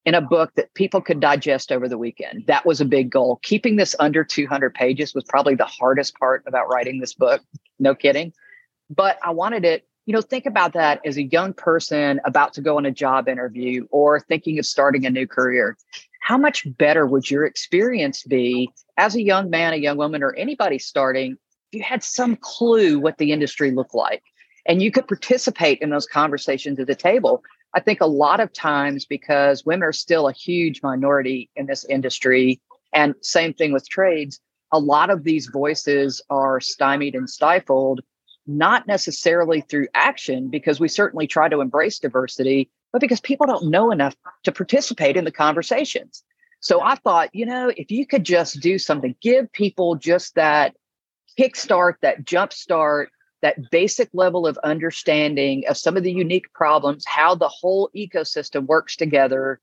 in 0.05 0.15
a 0.15 0.21
book 0.21 0.53
that 0.55 0.73
people 0.75 1.01
could 1.01 1.21
digest 1.21 1.71
over 1.71 1.89
the 1.89 1.99
weekend. 1.99 2.45
That 2.47 2.65
was 2.65 2.81
a 2.81 2.87
big 2.87 3.11
goal. 3.11 3.39
Keeping 3.43 3.77
this 3.77 3.95
under 3.99 4.25
200 4.25 4.75
pages 4.75 5.15
was 5.15 5.25
probably 5.25 5.55
the 5.55 5.67
hardest 5.67 6.19
part 6.19 6.43
about 6.47 6.69
writing 6.69 7.01
this 7.01 7.15
book. 7.15 7.43
No 7.79 7.95
kidding. 7.95 8.33
But 8.89 9.19
I 9.23 9.31
wanted 9.31 9.65
it 9.65 9.87
you 10.11 10.15
know, 10.15 10.23
think 10.23 10.47
about 10.47 10.73
that 10.73 11.01
as 11.05 11.17
a 11.17 11.23
young 11.23 11.53
person 11.53 12.21
about 12.25 12.53
to 12.55 12.61
go 12.61 12.79
on 12.79 12.85
a 12.85 12.91
job 12.91 13.29
interview 13.29 13.87
or 13.93 14.19
thinking 14.19 14.59
of 14.59 14.67
starting 14.67 15.07
a 15.07 15.11
new 15.11 15.25
career. 15.25 15.77
How 16.21 16.37
much 16.37 16.67
better 16.79 17.07
would 17.07 17.31
your 17.31 17.45
experience 17.45 18.25
be 18.25 18.71
as 18.97 19.15
a 19.15 19.23
young 19.23 19.51
man, 19.51 19.73
a 19.73 19.77
young 19.77 19.97
woman, 19.97 20.25
or 20.25 20.35
anybody 20.35 20.81
starting 20.81 21.37
if 21.71 21.79
you 21.79 21.83
had 21.85 22.03
some 22.03 22.35
clue 22.35 22.99
what 22.99 23.19
the 23.19 23.31
industry 23.31 23.71
looked 23.71 23.95
like 23.95 24.25
and 24.67 24.83
you 24.83 24.91
could 24.91 25.07
participate 25.07 25.79
in 25.81 25.91
those 25.91 26.07
conversations 26.07 26.81
at 26.81 26.89
the 26.89 26.97
table? 26.97 27.45
I 27.75 27.81
think 27.81 28.01
a 28.01 28.07
lot 28.07 28.41
of 28.41 28.53
times 28.53 29.05
because 29.07 29.65
women 29.65 29.85
are 29.85 29.93
still 29.93 30.29
a 30.29 30.33
huge 30.33 30.83
minority 30.83 31.51
in 31.55 31.67
this 31.67 31.85
industry, 31.85 32.61
and 32.93 33.15
same 33.23 33.55
thing 33.55 33.73
with 33.73 33.89
trades, 33.89 34.41
a 34.73 34.79
lot 34.79 35.11
of 35.11 35.25
these 35.25 35.47
voices 35.47 36.21
are 36.31 36.61
stymied 36.61 37.15
and 37.15 37.31
stifled 37.31 38.01
not 38.47 38.89
necessarily 38.89 39.61
through 39.61 39.87
action, 39.95 40.49
because 40.49 40.81
we 40.81 40.89
certainly 40.89 41.27
try 41.27 41.49
to 41.49 41.61
embrace 41.61 42.01
diversity, 42.01 42.69
but 42.93 43.01
because 43.01 43.21
people 43.21 43.47
don't 43.47 43.71
know 43.71 43.93
enough 43.93 44.17
to 44.43 44.51
participate 44.51 45.17
in 45.17 45.25
the 45.25 45.31
conversations. 45.31 46.25
So 46.59 46.83
I 46.83 46.97
thought, 46.97 47.31
you 47.33 47.47
know, 47.47 47.71
if 47.77 47.91
you 47.91 48.07
could 48.07 48.25
just 48.25 48.61
do 48.61 48.79
something, 48.79 49.15
give 49.23 49.53
people 49.53 49.95
just 49.95 50.35
that 50.35 50.75
kickstart, 51.39 51.95
that 52.03 52.25
jumpstart, 52.25 53.07
that 53.43 53.71
basic 53.71 54.09
level 54.13 54.47
of 54.47 54.59
understanding 54.59 55.65
of 55.69 55.77
some 55.77 55.97
of 55.97 56.03
the 56.03 56.13
unique 56.13 56.53
problems, 56.53 57.05
how 57.07 57.35
the 57.35 57.49
whole 57.49 57.91
ecosystem 57.97 58.67
works 58.67 58.97
together, 58.97 59.61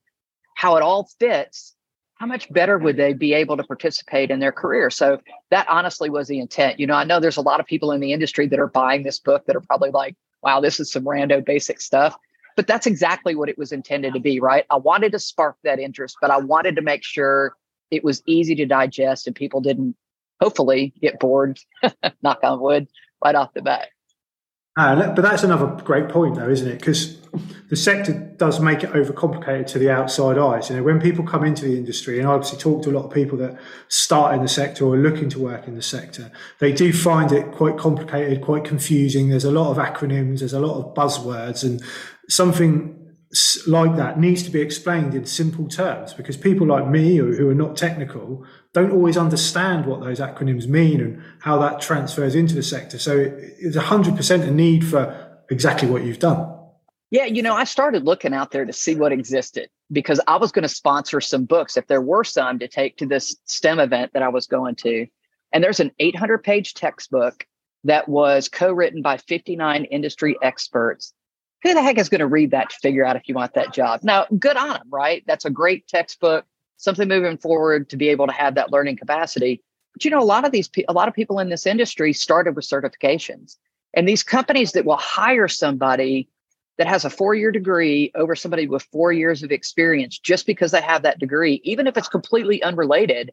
how 0.56 0.76
it 0.76 0.82
all 0.82 1.08
fits, 1.18 1.76
how 2.18 2.26
much 2.26 2.52
better 2.52 2.78
would 2.78 2.96
they 2.96 3.12
be 3.12 3.32
able 3.32 3.56
to 3.56 3.62
participate 3.62 4.30
in 4.30 4.40
their 4.40 4.50
career? 4.50 4.90
So 4.90 5.20
that 5.50 5.68
honestly 5.68 6.10
was 6.10 6.26
the 6.26 6.40
intent. 6.40 6.80
You 6.80 6.86
know, 6.86 6.94
I 6.94 7.04
know 7.04 7.20
there's 7.20 7.36
a 7.36 7.42
lot 7.42 7.60
of 7.60 7.66
people 7.66 7.92
in 7.92 8.00
the 8.00 8.12
industry 8.12 8.48
that 8.48 8.58
are 8.58 8.66
buying 8.66 9.04
this 9.04 9.20
book 9.20 9.46
that 9.46 9.54
are 9.54 9.60
probably 9.60 9.90
like, 9.90 10.16
wow, 10.42 10.60
this 10.60 10.80
is 10.80 10.90
some 10.90 11.04
rando 11.04 11.44
basic 11.44 11.80
stuff. 11.80 12.16
But 12.56 12.66
that's 12.66 12.88
exactly 12.88 13.36
what 13.36 13.48
it 13.48 13.56
was 13.56 13.70
intended 13.70 14.14
to 14.14 14.20
be, 14.20 14.40
right? 14.40 14.64
I 14.68 14.78
wanted 14.78 15.12
to 15.12 15.20
spark 15.20 15.56
that 15.62 15.78
interest, 15.78 16.16
but 16.20 16.32
I 16.32 16.38
wanted 16.38 16.74
to 16.74 16.82
make 16.82 17.04
sure 17.04 17.56
it 17.92 18.02
was 18.02 18.20
easy 18.26 18.56
to 18.56 18.66
digest 18.66 19.28
and 19.28 19.36
people 19.36 19.60
didn't 19.60 19.94
hopefully 20.40 20.92
get 21.00 21.20
bored, 21.20 21.60
knock 22.22 22.40
on 22.42 22.60
wood, 22.60 22.88
right 23.24 23.34
off 23.34 23.54
the 23.54 23.62
bat. 23.62 23.88
Uh, 24.78 25.12
but 25.12 25.22
that's 25.22 25.42
another 25.42 25.66
great 25.82 26.08
point, 26.08 26.36
though, 26.36 26.48
isn't 26.48 26.68
it? 26.68 26.78
Because 26.78 27.20
the 27.68 27.74
sector 27.74 28.12
does 28.12 28.60
make 28.60 28.84
it 28.84 28.90
overcomplicated 28.90 29.66
to 29.66 29.78
the 29.78 29.90
outside 29.90 30.38
eyes. 30.38 30.70
You 30.70 30.76
know, 30.76 30.84
when 30.84 31.00
people 31.00 31.24
come 31.24 31.42
into 31.42 31.64
the 31.64 31.76
industry, 31.76 32.20
and 32.20 32.28
I 32.28 32.32
obviously 32.32 32.60
talk 32.60 32.84
to 32.84 32.90
a 32.90 32.92
lot 32.92 33.04
of 33.04 33.12
people 33.12 33.36
that 33.38 33.58
start 33.88 34.36
in 34.36 34.42
the 34.42 34.48
sector 34.48 34.84
or 34.84 34.94
are 34.94 34.98
looking 34.98 35.28
to 35.30 35.40
work 35.40 35.66
in 35.66 35.74
the 35.74 35.82
sector, 35.82 36.30
they 36.60 36.70
do 36.70 36.92
find 36.92 37.32
it 37.32 37.50
quite 37.50 37.76
complicated, 37.76 38.40
quite 38.40 38.62
confusing. 38.62 39.30
There's 39.30 39.44
a 39.44 39.50
lot 39.50 39.70
of 39.70 39.78
acronyms, 39.78 40.38
there's 40.38 40.52
a 40.52 40.60
lot 40.60 40.78
of 40.78 40.94
buzzwords, 40.94 41.64
and 41.64 41.82
something 42.28 42.94
like 43.66 43.96
that 43.96 44.18
needs 44.18 44.44
to 44.44 44.50
be 44.50 44.60
explained 44.60 45.14
in 45.14 45.26
simple 45.26 45.66
terms 45.66 46.14
because 46.14 46.36
people 46.36 46.66
like 46.66 46.88
me 46.88 47.16
who 47.16 47.50
are 47.50 47.54
not 47.54 47.76
technical 47.76 48.46
don't 48.74 48.92
always 48.92 49.16
understand 49.16 49.86
what 49.86 50.00
those 50.00 50.20
acronyms 50.20 50.66
mean 50.66 51.00
and 51.00 51.22
how 51.40 51.58
that 51.58 51.80
transfers 51.80 52.34
into 52.34 52.54
the 52.54 52.62
sector. 52.62 52.98
So 52.98 53.16
it's 53.58 53.76
100% 53.76 54.42
a 54.46 54.50
need 54.50 54.86
for 54.86 55.38
exactly 55.50 55.88
what 55.88 56.04
you've 56.04 56.18
done. 56.18 56.54
Yeah, 57.10 57.24
you 57.24 57.42
know, 57.42 57.54
I 57.54 57.64
started 57.64 58.04
looking 58.04 58.34
out 58.34 58.50
there 58.50 58.66
to 58.66 58.72
see 58.72 58.94
what 58.94 59.12
existed 59.12 59.70
because 59.90 60.20
I 60.26 60.36
was 60.36 60.52
going 60.52 60.64
to 60.64 60.68
sponsor 60.68 61.20
some 61.22 61.46
books 61.46 61.78
if 61.78 61.86
there 61.86 62.02
were 62.02 62.24
some 62.24 62.58
to 62.58 62.68
take 62.68 62.98
to 62.98 63.06
this 63.06 63.34
STEM 63.46 63.80
event 63.80 64.12
that 64.12 64.22
I 64.22 64.28
was 64.28 64.46
going 64.46 64.74
to. 64.76 65.06
And 65.52 65.64
there's 65.64 65.80
an 65.80 65.92
800 65.98 66.44
page 66.44 66.74
textbook 66.74 67.46
that 67.84 68.08
was 68.08 68.50
co 68.50 68.70
written 68.70 69.00
by 69.00 69.16
59 69.16 69.84
industry 69.84 70.36
experts 70.42 71.14
who 71.62 71.74
the 71.74 71.82
heck 71.82 71.98
is 71.98 72.08
going 72.08 72.20
to 72.20 72.26
read 72.26 72.52
that 72.52 72.70
to 72.70 72.76
figure 72.80 73.04
out 73.04 73.16
if 73.16 73.28
you 73.28 73.34
want 73.34 73.54
that 73.54 73.72
job? 73.72 74.00
Now, 74.02 74.26
good 74.38 74.56
on 74.56 74.68
them, 74.68 74.88
right? 74.90 75.24
That's 75.26 75.44
a 75.44 75.50
great 75.50 75.88
textbook, 75.88 76.44
something 76.78 77.06
moving 77.08 77.36
forward 77.36 77.90
to 77.90 77.96
be 77.96 78.08
able 78.08 78.26
to 78.26 78.32
have 78.32 78.54
that 78.54 78.72
learning 78.72 78.96
capacity. 78.96 79.62
But 79.92 80.04
you 80.04 80.10
know, 80.10 80.20
a 80.20 80.24
lot 80.24 80.46
of 80.46 80.52
these, 80.52 80.70
a 80.88 80.92
lot 80.92 81.08
of 81.08 81.14
people 81.14 81.38
in 81.38 81.50
this 81.50 81.66
industry 81.66 82.12
started 82.12 82.56
with 82.56 82.64
certifications, 82.64 83.56
and 83.94 84.08
these 84.08 84.22
companies 84.22 84.72
that 84.72 84.84
will 84.84 84.96
hire 84.96 85.48
somebody 85.48 86.28
that 86.78 86.86
has 86.86 87.04
a 87.04 87.10
four-year 87.10 87.50
degree 87.50 88.12
over 88.14 88.36
somebody 88.36 88.68
with 88.68 88.86
four 88.92 89.12
years 89.12 89.42
of 89.42 89.50
experience 89.50 90.16
just 90.18 90.46
because 90.46 90.70
they 90.70 90.80
have 90.80 91.02
that 91.02 91.18
degree, 91.18 91.60
even 91.64 91.88
if 91.88 91.96
it's 91.96 92.08
completely 92.08 92.62
unrelated, 92.62 93.32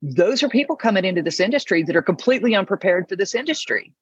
those 0.00 0.42
are 0.42 0.48
people 0.48 0.76
coming 0.76 1.04
into 1.04 1.22
this 1.22 1.40
industry 1.40 1.82
that 1.82 1.96
are 1.96 2.02
completely 2.02 2.54
unprepared 2.54 3.08
for 3.08 3.16
this 3.16 3.34
industry. 3.34 3.92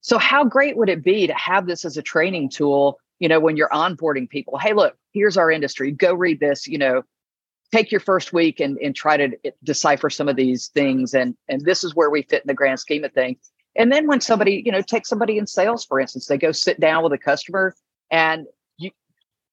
So, 0.00 0.18
how 0.18 0.44
great 0.44 0.76
would 0.76 0.90
it 0.90 1.02
be 1.02 1.26
to 1.26 1.34
have 1.34 1.66
this 1.66 1.84
as 1.84 1.96
a 1.96 2.02
training 2.02 2.50
tool? 2.50 2.98
You 3.20 3.28
know, 3.28 3.40
when 3.40 3.56
you're 3.56 3.70
onboarding 3.70 4.28
people, 4.28 4.58
hey, 4.58 4.74
look, 4.74 4.96
here's 5.12 5.38
our 5.38 5.50
industry. 5.50 5.90
Go 5.92 6.12
read 6.12 6.40
this. 6.40 6.68
You 6.68 6.76
know, 6.76 7.02
take 7.74 7.90
your 7.90 8.00
first 8.00 8.32
week 8.32 8.60
and, 8.60 8.78
and 8.78 8.94
try 8.94 9.16
to 9.16 9.36
eh, 9.44 9.50
decipher 9.64 10.08
some 10.08 10.28
of 10.28 10.36
these 10.36 10.68
things. 10.68 11.14
And 11.14 11.36
and 11.48 11.64
this 11.64 11.82
is 11.82 11.94
where 11.94 12.10
we 12.10 12.22
fit 12.22 12.42
in 12.42 12.48
the 12.48 12.54
grand 12.54 12.78
scheme 12.78 13.04
of 13.04 13.12
things. 13.12 13.38
And 13.76 13.90
then 13.90 14.06
when 14.06 14.20
somebody, 14.20 14.62
you 14.64 14.70
know, 14.70 14.82
take 14.82 15.06
somebody 15.06 15.38
in 15.38 15.46
sales, 15.48 15.84
for 15.84 15.98
instance, 15.98 16.26
they 16.26 16.38
go 16.38 16.52
sit 16.52 16.78
down 16.78 17.02
with 17.02 17.12
a 17.12 17.18
customer 17.18 17.74
and 18.10 18.46
you, 18.78 18.92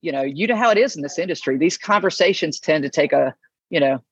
you 0.02 0.12
know, 0.12 0.22
you 0.22 0.46
know 0.46 0.56
how 0.56 0.70
it 0.70 0.78
is 0.78 0.96
in 0.96 1.02
this 1.02 1.18
industry. 1.18 1.58
These 1.58 1.80
conversations 1.80 2.60
tend 2.60 2.84
to 2.84 2.90
take 2.90 3.14
a, 3.14 3.34
you 3.72 3.80
know, 3.80 4.04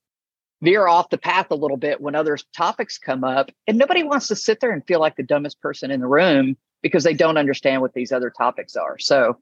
veer 0.62 0.88
off 0.88 1.10
the 1.10 1.18
path 1.18 1.46
a 1.50 1.54
little 1.54 1.76
bit 1.76 2.00
when 2.00 2.16
other 2.16 2.36
topics 2.56 2.98
come 2.98 3.22
up. 3.22 3.52
And 3.68 3.78
nobody 3.78 4.02
wants 4.02 4.26
to 4.28 4.36
sit 4.36 4.58
there 4.58 4.72
and 4.72 4.84
feel 4.84 4.98
like 4.98 5.14
the 5.14 5.22
dumbest 5.22 5.60
person 5.60 5.92
in 5.92 6.00
the 6.00 6.08
room 6.08 6.56
because 6.82 7.04
they 7.04 7.14
don't 7.14 7.38
understand 7.38 7.80
what 7.80 7.94
these 7.94 8.10
other 8.10 8.30
topics 8.30 8.74
are. 8.74 8.98
So 8.98 9.38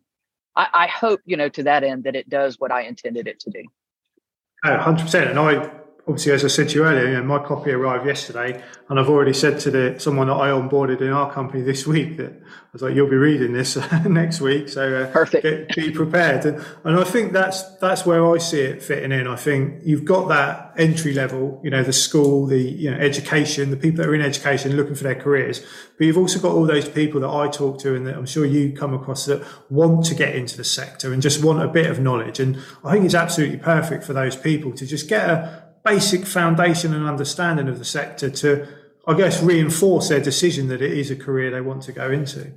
I, 0.54 0.68
I 0.74 0.86
hope, 0.88 1.20
you 1.24 1.38
know, 1.38 1.48
to 1.48 1.62
that 1.62 1.84
end 1.84 2.04
that 2.04 2.16
it 2.16 2.28
does 2.28 2.60
what 2.60 2.70
I 2.70 2.82
intended 2.82 3.26
it 3.26 3.40
to 3.40 3.50
do. 3.50 3.64
100%. 4.64 5.30
And 5.30 5.38
I 5.38 5.70
obviously, 6.08 6.32
as 6.32 6.44
I 6.44 6.48
said 6.48 6.70
to 6.70 6.74
you 6.76 6.84
earlier, 6.84 7.06
you 7.06 7.16
know, 7.18 7.22
my 7.22 7.38
copy 7.38 7.70
arrived 7.70 8.06
yesterday, 8.06 8.62
and 8.88 8.98
I've 8.98 9.10
already 9.10 9.34
said 9.34 9.60
to 9.60 9.70
the 9.70 10.00
someone 10.00 10.28
that 10.28 10.34
I 10.34 10.48
onboarded 10.48 11.02
in 11.02 11.10
our 11.10 11.30
company 11.30 11.62
this 11.62 11.86
week 11.86 12.16
that 12.16 12.32
I 12.32 12.70
was 12.72 12.80
like, 12.80 12.94
"You'll 12.94 13.10
be 13.10 13.16
reading 13.16 13.52
this 13.52 13.76
next 14.06 14.40
week, 14.40 14.70
so 14.70 15.02
uh, 15.02 15.12
perfect. 15.12 15.42
Get, 15.42 15.76
be 15.76 15.90
prepared." 15.90 16.46
And, 16.46 16.64
and 16.84 16.98
I 16.98 17.04
think 17.04 17.32
that's 17.32 17.62
that's 17.76 18.06
where 18.06 18.26
I 18.26 18.38
see 18.38 18.60
it 18.60 18.82
fitting 18.82 19.12
in. 19.12 19.26
I 19.26 19.36
think 19.36 19.82
you've 19.84 20.06
got 20.06 20.28
that 20.28 20.74
entry 20.78 21.12
level, 21.12 21.60
you 21.62 21.70
know, 21.70 21.82
the 21.82 21.92
school, 21.92 22.46
the 22.46 22.58
you 22.58 22.90
know, 22.90 22.96
education, 22.96 23.70
the 23.70 23.76
people 23.76 23.98
that 23.98 24.08
are 24.08 24.14
in 24.14 24.22
education 24.22 24.76
looking 24.76 24.94
for 24.94 25.04
their 25.04 25.14
careers, 25.14 25.60
but 25.98 26.06
you've 26.06 26.18
also 26.18 26.40
got 26.40 26.52
all 26.52 26.66
those 26.66 26.88
people 26.88 27.20
that 27.20 27.30
I 27.30 27.48
talk 27.48 27.78
to, 27.80 27.94
and 27.94 28.06
that 28.06 28.16
I'm 28.16 28.26
sure 28.26 28.46
you 28.46 28.72
come 28.72 28.94
across 28.94 29.26
that 29.26 29.44
want 29.68 30.06
to 30.06 30.14
get 30.14 30.34
into 30.34 30.56
the 30.56 30.64
sector 30.64 31.12
and 31.12 31.20
just 31.20 31.44
want 31.44 31.62
a 31.62 31.68
bit 31.68 31.90
of 31.90 32.00
knowledge. 32.00 32.40
And 32.40 32.56
I 32.82 32.92
think 32.92 33.04
it's 33.04 33.14
absolutely 33.14 33.58
perfect 33.58 34.04
for 34.04 34.14
those 34.14 34.36
people 34.36 34.72
to 34.72 34.86
just 34.86 35.08
get 35.08 35.28
a 35.28 35.57
basic 35.84 36.26
foundation 36.26 36.94
and 36.94 37.06
understanding 37.06 37.68
of 37.68 37.78
the 37.78 37.84
sector 37.84 38.30
to, 38.30 38.66
I 39.06 39.14
guess, 39.14 39.42
reinforce 39.42 40.08
their 40.08 40.20
decision 40.20 40.68
that 40.68 40.82
it 40.82 40.92
is 40.92 41.10
a 41.10 41.16
career 41.16 41.50
they 41.50 41.60
want 41.60 41.82
to 41.84 41.92
go 41.92 42.10
into. 42.10 42.52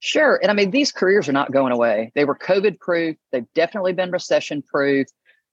Sure. 0.00 0.38
And 0.42 0.50
I 0.50 0.54
mean, 0.54 0.70
these 0.70 0.92
careers 0.92 1.28
are 1.28 1.32
not 1.32 1.52
going 1.52 1.72
away. 1.72 2.12
They 2.14 2.24
were 2.24 2.36
COVID 2.36 2.78
proof, 2.78 3.16
they've 3.32 3.46
definitely 3.54 3.92
been 3.92 4.10
recession 4.10 4.62
proof. 4.62 5.08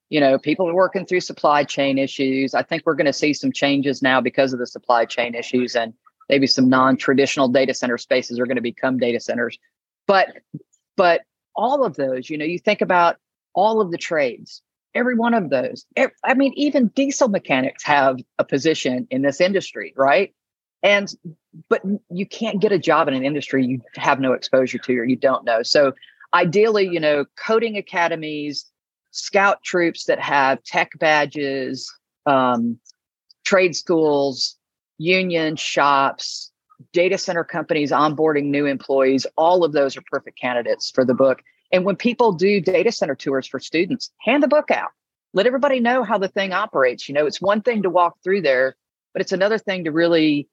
You 0.09 0.19
know, 0.19 0.37
people 0.37 0.69
are 0.69 0.75
working 0.75 1.05
through 1.05 1.21
supply 1.21 1.63
chain 1.63 1.97
issues. 1.97 2.53
I 2.53 2.61
think 2.61 2.83
we're 2.85 2.93
going 2.93 3.07
to 3.07 3.13
see 3.13 3.33
some 3.33 3.51
changes 3.51 4.01
now 4.01 4.21
because 4.21 4.53
of 4.53 4.59
the 4.59 4.67
supply 4.67 5.05
chain 5.05 5.33
issues 5.33 5.75
and 5.75 5.93
maybe 6.29 6.45
some 6.45 6.69
non-traditional 6.69 7.47
data 7.47 7.73
center 7.73 7.97
spaces 7.97 8.39
are 8.39 8.45
going 8.45 8.57
to 8.57 8.61
become 8.61 8.97
data 8.99 9.19
centers. 9.19 9.57
But 10.05 10.29
but 10.95 11.21
all 11.55 11.83
of 11.83 11.95
those, 11.95 12.29
you 12.29 12.37
know, 12.37 12.45
you 12.45 12.59
think 12.59 12.81
about 12.81 13.17
all 13.53 13.81
of 13.81 13.91
the 13.91 13.97
trades, 13.97 14.61
every 14.95 15.15
one 15.15 15.33
of 15.33 15.49
those. 15.49 15.85
I 16.23 16.33
mean, 16.33 16.53
even 16.55 16.87
diesel 16.89 17.27
mechanics 17.27 17.83
have 17.83 18.17
a 18.39 18.43
position 18.43 19.07
in 19.09 19.21
this 19.21 19.41
industry, 19.41 19.93
right? 19.95 20.33
And 20.81 21.13
but 21.69 21.81
you 22.09 22.25
can't 22.25 22.61
get 22.61 22.71
a 22.71 22.79
job 22.79 23.07
in 23.07 23.13
an 23.13 23.23
industry 23.23 23.65
you 23.65 23.81
have 23.95 24.19
no 24.19 24.33
exposure 24.33 24.79
to 24.79 24.97
or 24.97 25.05
you 25.05 25.15
don't 25.15 25.45
know. 25.45 25.63
So 25.63 25.93
ideally, 26.33 26.87
you 26.87 26.99
know, 26.99 27.25
coding 27.37 27.77
academies, 27.77 28.65
scout 29.11 29.63
troops 29.63 30.05
that 30.05 30.19
have 30.19 30.63
tech 30.63 30.89
badges, 30.99 31.91
um, 32.25 32.79
trade 33.45 33.75
schools, 33.75 34.57
union 34.97 35.55
shops, 35.55 36.51
data 36.91 37.17
center 37.17 37.43
companies 37.43 37.91
onboarding 37.91 38.45
new 38.45 38.65
employees, 38.65 39.25
all 39.37 39.63
of 39.63 39.71
those 39.71 39.95
are 39.95 40.03
perfect 40.11 40.39
candidates 40.39 40.91
for 40.91 41.05
the 41.05 41.13
book. 41.13 41.41
And 41.73 41.83
when 41.83 41.95
people 41.95 42.31
do 42.31 42.61
data 42.61 42.91
center 42.91 43.15
tours 43.15 43.47
for 43.47 43.59
students, 43.59 44.11
hand 44.19 44.43
the 44.43 44.47
book 44.47 44.71
out. 44.71 44.91
Let 45.33 45.47
everybody 45.47 45.79
know 45.79 46.03
how 46.03 46.19
the 46.19 46.27
thing 46.27 46.53
operates. 46.53 47.09
You 47.09 47.15
know, 47.15 47.25
it's 47.25 47.41
one 47.41 47.63
thing 47.63 47.81
to 47.81 47.89
walk 47.89 48.17
through 48.23 48.43
there, 48.43 48.75
but 49.11 49.21
it's 49.21 49.31
another 49.31 49.57
thing 49.57 49.83
to 49.85 49.91
really 49.91 50.47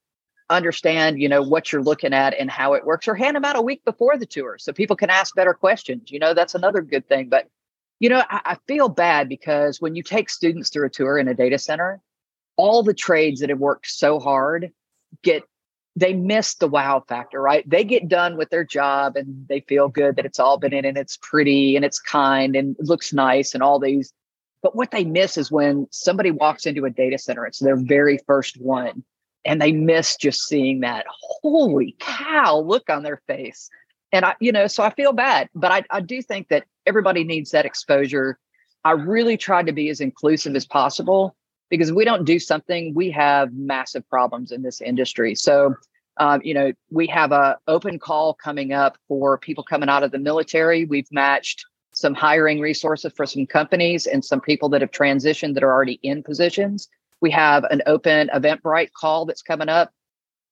understand, 0.48 1.20
you 1.20 1.28
know, 1.28 1.42
what 1.42 1.70
you're 1.70 1.82
looking 1.82 2.14
at 2.14 2.34
and 2.36 2.50
how 2.50 2.72
it 2.72 2.86
works, 2.86 3.06
or 3.06 3.14
hand 3.14 3.36
them 3.36 3.44
out 3.44 3.56
a 3.56 3.62
week 3.62 3.84
before 3.84 4.16
the 4.16 4.26
tour 4.26 4.56
so 4.58 4.72
people 4.72 4.96
can 4.96 5.10
ask 5.10 5.34
better 5.36 5.52
questions. 5.52 6.10
You 6.10 6.18
know, 6.18 6.32
that's 6.32 6.54
another 6.54 6.80
good 6.80 7.06
thing. 7.06 7.28
But, 7.28 7.46
you 8.00 8.08
know, 8.08 8.24
I, 8.30 8.40
I 8.44 8.56
feel 8.66 8.88
bad 8.88 9.28
because 9.28 9.80
when 9.80 9.94
you 9.94 10.02
take 10.02 10.30
students 10.30 10.70
through 10.70 10.86
a 10.86 10.90
tour 10.90 11.18
in 11.18 11.28
a 11.28 11.34
data 11.34 11.58
center, 11.58 12.00
all 12.56 12.82
the 12.82 12.94
trades 12.94 13.40
that 13.40 13.50
have 13.50 13.58
worked 13.58 13.88
so 13.88 14.18
hard 14.18 14.72
get 15.22 15.42
they 15.96 16.12
miss 16.12 16.54
the 16.54 16.68
wow 16.68 17.02
factor, 17.08 17.40
right? 17.40 17.68
They 17.68 17.84
get 17.84 18.08
done 18.08 18.36
with 18.36 18.50
their 18.50 18.64
job 18.64 19.16
and 19.16 19.46
they 19.48 19.60
feel 19.60 19.88
good 19.88 20.16
that 20.16 20.24
it's 20.24 20.38
all 20.38 20.58
been 20.58 20.72
in 20.72 20.84
and 20.84 20.96
it's 20.96 21.18
pretty 21.20 21.76
and 21.76 21.84
it's 21.84 21.98
kind 21.98 22.54
and 22.54 22.76
it 22.78 22.84
looks 22.84 23.12
nice 23.12 23.54
and 23.54 23.62
all 23.62 23.78
these. 23.78 24.12
But 24.62 24.76
what 24.76 24.90
they 24.90 25.04
miss 25.04 25.36
is 25.36 25.50
when 25.50 25.86
somebody 25.90 26.30
walks 26.30 26.66
into 26.66 26.84
a 26.84 26.90
data 26.90 27.18
center, 27.18 27.46
it's 27.46 27.58
their 27.58 27.76
very 27.76 28.18
first 28.26 28.60
one, 28.60 29.04
and 29.44 29.60
they 29.60 29.72
miss 29.72 30.16
just 30.16 30.46
seeing 30.46 30.80
that 30.80 31.06
holy 31.08 31.96
cow 31.98 32.58
look 32.58 32.90
on 32.90 33.02
their 33.02 33.22
face. 33.26 33.70
And 34.12 34.24
I, 34.24 34.34
you 34.40 34.52
know, 34.52 34.66
so 34.66 34.82
I 34.82 34.90
feel 34.90 35.12
bad, 35.12 35.48
but 35.54 35.72
I, 35.72 35.84
I 35.90 36.00
do 36.00 36.20
think 36.20 36.48
that 36.48 36.64
everybody 36.84 37.24
needs 37.24 37.52
that 37.52 37.64
exposure. 37.64 38.38
I 38.84 38.92
really 38.92 39.36
tried 39.36 39.66
to 39.66 39.72
be 39.72 39.88
as 39.88 40.00
inclusive 40.00 40.56
as 40.56 40.66
possible 40.66 41.36
because 41.70 41.90
if 41.90 41.94
we 41.94 42.04
don't 42.04 42.24
do 42.24 42.38
something, 42.38 42.92
we 42.94 43.10
have 43.12 43.52
massive 43.52 44.06
problems 44.08 44.52
in 44.52 44.62
this 44.62 44.80
industry. 44.80 45.34
So, 45.34 45.74
um, 46.18 46.40
you 46.44 46.52
know, 46.52 46.72
we 46.90 47.06
have 47.06 47.32
a 47.32 47.58
open 47.68 47.98
call 47.98 48.34
coming 48.34 48.72
up 48.72 48.98
for 49.08 49.38
people 49.38 49.64
coming 49.64 49.88
out 49.88 50.02
of 50.02 50.10
the 50.10 50.18
military. 50.18 50.84
We've 50.84 51.10
matched 51.10 51.64
some 51.92 52.14
hiring 52.14 52.60
resources 52.60 53.12
for 53.16 53.26
some 53.26 53.46
companies 53.46 54.06
and 54.06 54.24
some 54.24 54.40
people 54.40 54.68
that 54.70 54.80
have 54.80 54.90
transitioned 54.90 55.54
that 55.54 55.62
are 55.62 55.72
already 55.72 55.98
in 56.02 56.22
positions. 56.22 56.88
We 57.20 57.30
have 57.30 57.64
an 57.64 57.82
open 57.86 58.30
Eventbrite 58.34 58.92
call 58.92 59.26
that's 59.26 59.42
coming 59.42 59.68
up. 59.68 59.92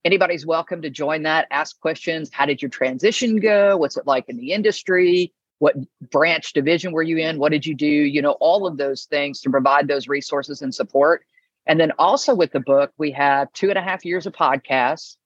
Anybody's 0.04 0.46
welcome 0.46 0.82
to 0.82 0.90
join 0.90 1.22
that, 1.24 1.48
ask 1.50 1.78
questions. 1.80 2.30
How 2.32 2.46
did 2.46 2.62
your 2.62 2.68
transition 2.70 3.36
go? 3.40 3.76
What's 3.76 3.96
it 3.96 4.06
like 4.06 4.28
in 4.28 4.36
the 4.36 4.52
industry? 4.52 5.32
What 5.58 5.74
branch 6.10 6.52
division 6.52 6.92
were 6.92 7.02
you 7.02 7.18
in? 7.18 7.38
What 7.38 7.52
did 7.52 7.66
you 7.66 7.74
do? 7.74 7.86
You 7.86 8.22
know 8.22 8.36
all 8.40 8.66
of 8.66 8.76
those 8.76 9.04
things 9.04 9.40
to 9.42 9.50
provide 9.50 9.88
those 9.88 10.08
resources 10.08 10.62
and 10.62 10.74
support. 10.74 11.24
And 11.66 11.78
then 11.78 11.92
also 11.98 12.34
with 12.34 12.52
the 12.52 12.60
book 12.60 12.92
we 12.98 13.10
have 13.12 13.52
two 13.52 13.68
and 13.68 13.78
a 13.78 13.82
half 13.82 14.04
years 14.04 14.26
of 14.26 14.32
podcasts 14.32 15.16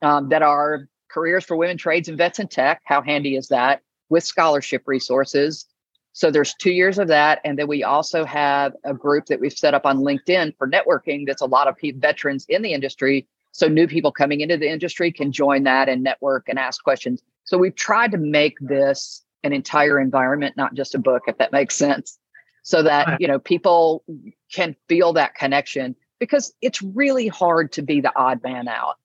um, 0.00 0.28
that 0.30 0.42
are 0.42 0.88
careers 1.10 1.44
for 1.44 1.56
women 1.56 1.76
trades 1.76 2.08
and 2.08 2.18
vets 2.18 2.38
and 2.38 2.50
tech. 2.50 2.80
How 2.84 3.02
handy 3.02 3.36
is 3.36 3.48
that? 3.48 3.82
With 4.08 4.24
scholarship 4.24 4.82
resources. 4.86 5.66
So 6.14 6.30
there's 6.30 6.54
two 6.54 6.72
years 6.72 6.98
of 6.98 7.08
that. 7.08 7.40
And 7.44 7.58
then 7.58 7.68
we 7.68 7.82
also 7.82 8.24
have 8.24 8.74
a 8.84 8.92
group 8.92 9.26
that 9.26 9.40
we've 9.40 9.52
set 9.52 9.74
up 9.74 9.86
on 9.86 9.98
linkedin 9.98 10.56
for 10.56 10.68
networking 10.68 11.26
that's 11.26 11.40
a 11.40 11.46
lot 11.46 11.68
of 11.68 11.76
veterans 11.96 12.44
in 12.48 12.62
the 12.62 12.72
industry. 12.72 13.26
So 13.52 13.66
new 13.68 13.86
people 13.86 14.12
coming 14.12 14.40
into 14.40 14.56
the 14.56 14.70
industry 14.70 15.12
can 15.12 15.32
join 15.32 15.64
that 15.64 15.88
and 15.88 16.02
network 16.02 16.48
and 16.48 16.58
ask 16.58 16.82
questions. 16.82 17.22
So 17.44 17.58
we've 17.58 17.74
tried 17.74 18.12
to 18.12 18.18
make 18.18 18.56
this 18.60 19.21
an 19.44 19.52
entire 19.52 19.98
environment, 19.98 20.56
not 20.56 20.74
just 20.74 20.94
a 20.94 20.98
book, 20.98 21.22
if 21.26 21.38
that 21.38 21.52
makes 21.52 21.76
sense. 21.76 22.18
So 22.62 22.82
that, 22.84 23.20
you 23.20 23.26
know, 23.26 23.38
people 23.38 24.04
can 24.52 24.76
feel 24.88 25.12
that 25.14 25.34
connection 25.34 25.96
because 26.20 26.54
it's 26.62 26.80
really 26.80 27.26
hard 27.26 27.72
to 27.72 27.82
be 27.82 28.00
the 28.00 28.12
odd 28.16 28.42
man 28.44 28.68
out. 28.68 28.96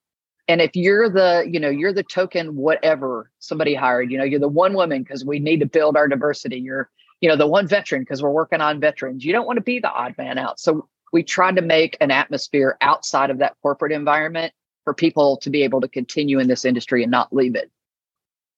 And 0.47 0.61
if 0.61 0.75
you're 0.75 1.09
the, 1.09 1.45
you 1.49 1.59
know, 1.59 1.69
you're 1.69 1.93
the 1.93 2.03
token 2.03 2.55
whatever 2.55 3.31
somebody 3.39 3.73
hired, 3.73 4.11
you 4.11 4.17
know, 4.17 4.23
you're 4.23 4.39
the 4.39 4.47
one 4.47 4.73
woman 4.73 5.01
because 5.03 5.25
we 5.25 5.39
need 5.39 5.59
to 5.59 5.65
build 5.65 5.97
our 5.97 6.07
diversity. 6.07 6.57
You're, 6.57 6.89
you 7.19 7.27
know, 7.27 7.35
the 7.35 7.47
one 7.47 7.67
veteran 7.67 8.03
because 8.03 8.21
we're 8.21 8.29
working 8.29 8.61
on 8.61 8.79
veterans. 8.79 9.25
You 9.25 9.33
don't 9.33 9.47
want 9.47 9.57
to 9.57 9.63
be 9.63 9.79
the 9.79 9.91
odd 9.91 10.15
man 10.17 10.37
out. 10.37 10.59
So 10.59 10.87
we 11.11 11.23
tried 11.23 11.55
to 11.55 11.61
make 11.61 11.97
an 11.99 12.11
atmosphere 12.11 12.77
outside 12.81 13.29
of 13.29 13.39
that 13.39 13.55
corporate 13.61 13.91
environment 13.91 14.53
for 14.83 14.93
people 14.93 15.37
to 15.37 15.49
be 15.49 15.63
able 15.63 15.81
to 15.81 15.87
continue 15.87 16.39
in 16.39 16.47
this 16.47 16.63
industry 16.63 17.01
and 17.01 17.11
not 17.11 17.33
leave 17.33 17.55
it. 17.55 17.71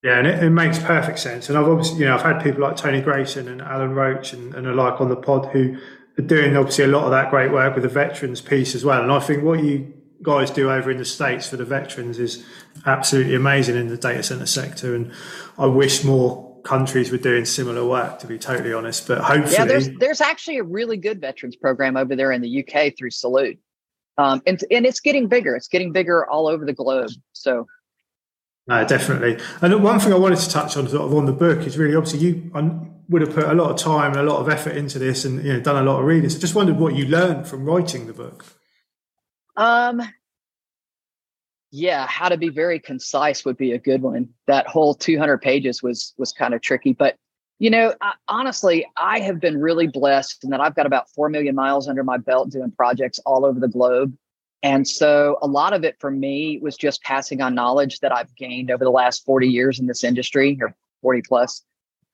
Yeah, 0.03 0.17
and 0.17 0.27
it, 0.27 0.43
it, 0.43 0.49
makes 0.49 0.79
perfect 0.79 1.19
sense. 1.19 1.49
And 1.49 1.57
I've 1.57 1.67
obviously, 1.67 1.99
you 1.99 2.05
know, 2.05 2.15
I've 2.15 2.21
had 2.21 2.41
people 2.41 2.61
like 2.61 2.77
Tony 2.77 3.01
Grayson 3.01 3.49
and 3.49 3.61
Alan 3.61 3.93
Roach 3.93 4.31
and, 4.31 4.55
and 4.55 4.65
alike 4.65 5.01
on 5.01 5.09
the 5.09 5.17
pod 5.17 5.47
who 5.47 5.77
are 6.17 6.21
doing 6.21 6.55
obviously 6.55 6.85
a 6.85 6.87
lot 6.87 7.03
of 7.03 7.11
that 7.11 7.29
great 7.29 7.51
work 7.51 7.75
with 7.75 7.83
the 7.83 7.89
veterans 7.89 8.39
piece 8.39 8.75
as 8.75 8.85
well. 8.85 9.03
And 9.03 9.11
I 9.11 9.19
think 9.19 9.43
what 9.43 9.61
you 9.61 9.93
guys 10.21 10.51
do 10.51 10.71
over 10.71 10.89
in 10.89 10.97
the 10.97 11.05
States 11.05 11.49
for 11.49 11.57
the 11.57 11.65
veterans 11.65 12.17
is 12.17 12.45
absolutely 12.85 13.35
amazing 13.35 13.75
in 13.75 13.89
the 13.89 13.97
data 13.97 14.23
center 14.23 14.45
sector. 14.45 14.95
And 14.95 15.11
I 15.57 15.65
wish 15.65 16.05
more 16.05 16.49
countries 16.63 17.11
were 17.11 17.17
doing 17.17 17.45
similar 17.45 17.85
work, 17.85 18.19
to 18.19 18.27
be 18.27 18.37
totally 18.37 18.73
honest. 18.73 19.07
But 19.07 19.19
hopefully, 19.19 19.53
yeah, 19.53 19.65
there's 19.65 19.89
there's 19.99 20.21
actually 20.21 20.57
a 20.57 20.63
really 20.63 20.97
good 20.97 21.19
veterans 21.19 21.55
program 21.55 21.97
over 21.97 22.15
there 22.15 22.31
in 22.31 22.41
the 22.41 22.63
UK 22.63 22.95
through 22.97 23.11
Salute, 23.11 23.59
um, 24.17 24.41
and 24.45 24.63
and 24.71 24.85
it's 24.85 24.99
getting 24.99 25.27
bigger. 25.27 25.55
It's 25.55 25.67
getting 25.67 25.91
bigger 25.91 26.29
all 26.29 26.47
over 26.47 26.65
the 26.65 26.73
globe. 26.73 27.11
So. 27.33 27.67
No, 28.69 28.85
definitely. 28.85 29.39
And 29.63 29.83
one 29.83 29.99
thing 29.99 30.13
I 30.13 30.15
wanted 30.15 30.37
to 30.37 30.49
touch 30.51 30.77
on, 30.77 30.87
sort 30.87 31.01
of 31.01 31.15
on 31.15 31.25
the 31.25 31.33
book, 31.33 31.65
is 31.65 31.75
really 31.75 31.95
obviously 31.95 32.19
you 32.19 32.51
would 33.09 33.23
have 33.23 33.33
put 33.33 33.45
a 33.45 33.53
lot 33.55 33.71
of 33.71 33.77
time 33.77 34.11
and 34.11 34.19
a 34.19 34.31
lot 34.31 34.39
of 34.41 34.47
effort 34.47 34.77
into 34.77 34.99
this, 34.99 35.25
and 35.25 35.43
you 35.43 35.53
know 35.53 35.59
done 35.59 35.75
a 35.75 35.91
lot 35.91 35.99
of 35.99 36.05
reading. 36.05 36.29
So 36.29 36.37
just 36.37 36.53
wondered 36.53 36.77
what 36.77 36.93
you 36.93 37.07
learned 37.07 37.47
from 37.47 37.65
writing 37.65 38.05
the 38.05 38.13
book. 38.13 38.45
Um, 39.57 40.03
yeah, 41.71 42.05
how 42.05 42.29
to 42.29 42.37
be 42.37 42.49
very 42.49 42.77
concise 42.79 43.43
would 43.43 43.57
be 43.57 43.71
a 43.71 43.79
good 43.79 44.03
one. 44.03 44.29
That 44.45 44.67
whole 44.67 44.93
200 44.93 45.39
pages 45.41 45.81
was 45.81 46.13
was 46.19 46.31
kind 46.31 46.53
of 46.53 46.61
tricky, 46.61 46.93
but 46.93 47.15
you 47.57 47.71
know, 47.71 47.95
I, 48.01 48.13
honestly, 48.27 48.85
I 48.95 49.19
have 49.21 49.39
been 49.39 49.59
really 49.59 49.87
blessed 49.87 50.43
in 50.43 50.51
that 50.51 50.61
I've 50.61 50.75
got 50.75 50.85
about 50.85 51.09
4 51.09 51.29
million 51.29 51.55
miles 51.55 51.87
under 51.87 52.03
my 52.03 52.17
belt 52.17 52.51
doing 52.51 52.69
projects 52.69 53.17
all 53.25 53.45
over 53.45 53.59
the 53.59 53.67
globe. 53.67 54.15
And 54.61 54.87
so 54.87 55.37
a 55.41 55.47
lot 55.47 55.73
of 55.73 55.83
it 55.83 55.95
for 55.99 56.11
me 56.11 56.59
was 56.61 56.75
just 56.75 57.01
passing 57.03 57.41
on 57.41 57.55
knowledge 57.55 57.99
that 57.99 58.11
I've 58.11 58.35
gained 58.35 58.71
over 58.71 58.83
the 58.83 58.91
last 58.91 59.25
40 59.25 59.47
years 59.47 59.79
in 59.79 59.87
this 59.87 60.03
industry 60.03 60.57
or 60.61 60.75
40 61.01 61.21
plus 61.27 61.63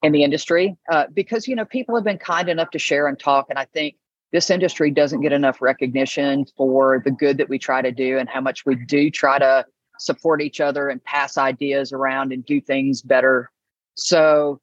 in 0.04 0.12
the 0.12 0.24
industry. 0.24 0.76
Uh, 0.92 1.06
because, 1.14 1.48
you 1.48 1.56
know, 1.56 1.66
people 1.66 1.96
have 1.96 2.04
been 2.04 2.20
kind 2.20 2.48
enough 2.50 2.70
to 2.72 2.80
share 2.80 3.08
and 3.08 3.18
talk. 3.18 3.48
And 3.50 3.58
I 3.58 3.66
think 3.66 3.96
this 4.32 4.50
industry 4.50 4.92
doesn't 4.92 5.22
get 5.22 5.34
enough 5.34 5.62
recognition 5.62 6.46
for 6.56 7.02
the 7.04 7.12
good 7.12 7.38
that 7.38 7.50
we 7.50 7.58
try 7.58 7.82
to 7.82 7.92
do 7.92 8.18
and 8.18 8.30
how 8.30 8.42
much 8.42 8.66
we 8.66 8.76
do 8.76 9.10
try 9.10 9.40
to 9.40 9.66
support 9.98 10.42
each 10.42 10.60
other 10.60 10.90
and 10.90 11.04
pass 11.04 11.38
ideas 11.38 11.92
around 11.92 12.32
and 12.32 12.46
do 12.46 12.62
things 12.62 13.02
better. 13.02 13.50
So 13.96 14.60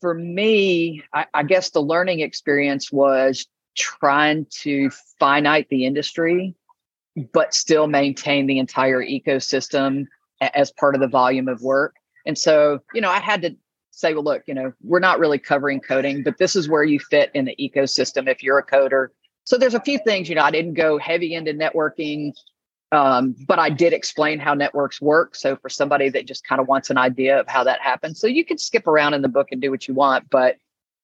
for 0.00 0.14
me, 0.14 1.02
I, 1.14 1.26
I 1.34 1.42
guess 1.42 1.70
the 1.70 1.80
learning 1.80 2.20
experience 2.20 2.92
was 2.92 3.46
trying 3.76 4.46
to 4.50 4.90
finite 5.18 5.68
the 5.70 5.86
industry, 5.86 6.54
but 7.32 7.54
still 7.54 7.86
maintain 7.86 8.46
the 8.46 8.58
entire 8.58 9.02
ecosystem 9.02 10.06
as 10.40 10.72
part 10.72 10.94
of 10.94 11.00
the 11.00 11.08
volume 11.08 11.48
of 11.48 11.60
work. 11.60 11.96
And 12.26 12.38
so, 12.38 12.80
you 12.94 13.00
know, 13.00 13.10
I 13.10 13.20
had 13.20 13.42
to 13.42 13.56
say, 13.90 14.14
well, 14.14 14.24
look, 14.24 14.42
you 14.46 14.54
know, 14.54 14.72
we're 14.82 15.00
not 15.00 15.18
really 15.18 15.38
covering 15.38 15.80
coding, 15.80 16.22
but 16.22 16.38
this 16.38 16.56
is 16.56 16.68
where 16.68 16.84
you 16.84 16.98
fit 16.98 17.30
in 17.34 17.44
the 17.44 17.56
ecosystem 17.60 18.28
if 18.28 18.42
you're 18.42 18.58
a 18.58 18.66
coder. 18.66 19.08
So 19.44 19.58
there's 19.58 19.74
a 19.74 19.80
few 19.80 19.98
things, 19.98 20.28
you 20.28 20.34
know, 20.34 20.42
I 20.42 20.50
didn't 20.50 20.74
go 20.74 20.98
heavy 20.98 21.34
into 21.34 21.52
networking, 21.52 22.32
um, 22.92 23.34
but 23.46 23.58
I 23.58 23.70
did 23.70 23.92
explain 23.92 24.38
how 24.38 24.54
networks 24.54 25.00
work. 25.00 25.34
So 25.34 25.56
for 25.56 25.68
somebody 25.68 26.08
that 26.10 26.26
just 26.26 26.46
kind 26.46 26.60
of 26.60 26.68
wants 26.68 26.90
an 26.90 26.98
idea 26.98 27.40
of 27.40 27.48
how 27.48 27.64
that 27.64 27.80
happens, 27.80 28.20
so 28.20 28.26
you 28.26 28.44
can 28.44 28.58
skip 28.58 28.86
around 28.86 29.14
in 29.14 29.22
the 29.22 29.28
book 29.28 29.48
and 29.50 29.60
do 29.60 29.70
what 29.70 29.88
you 29.88 29.94
want, 29.94 30.30
but 30.30 30.56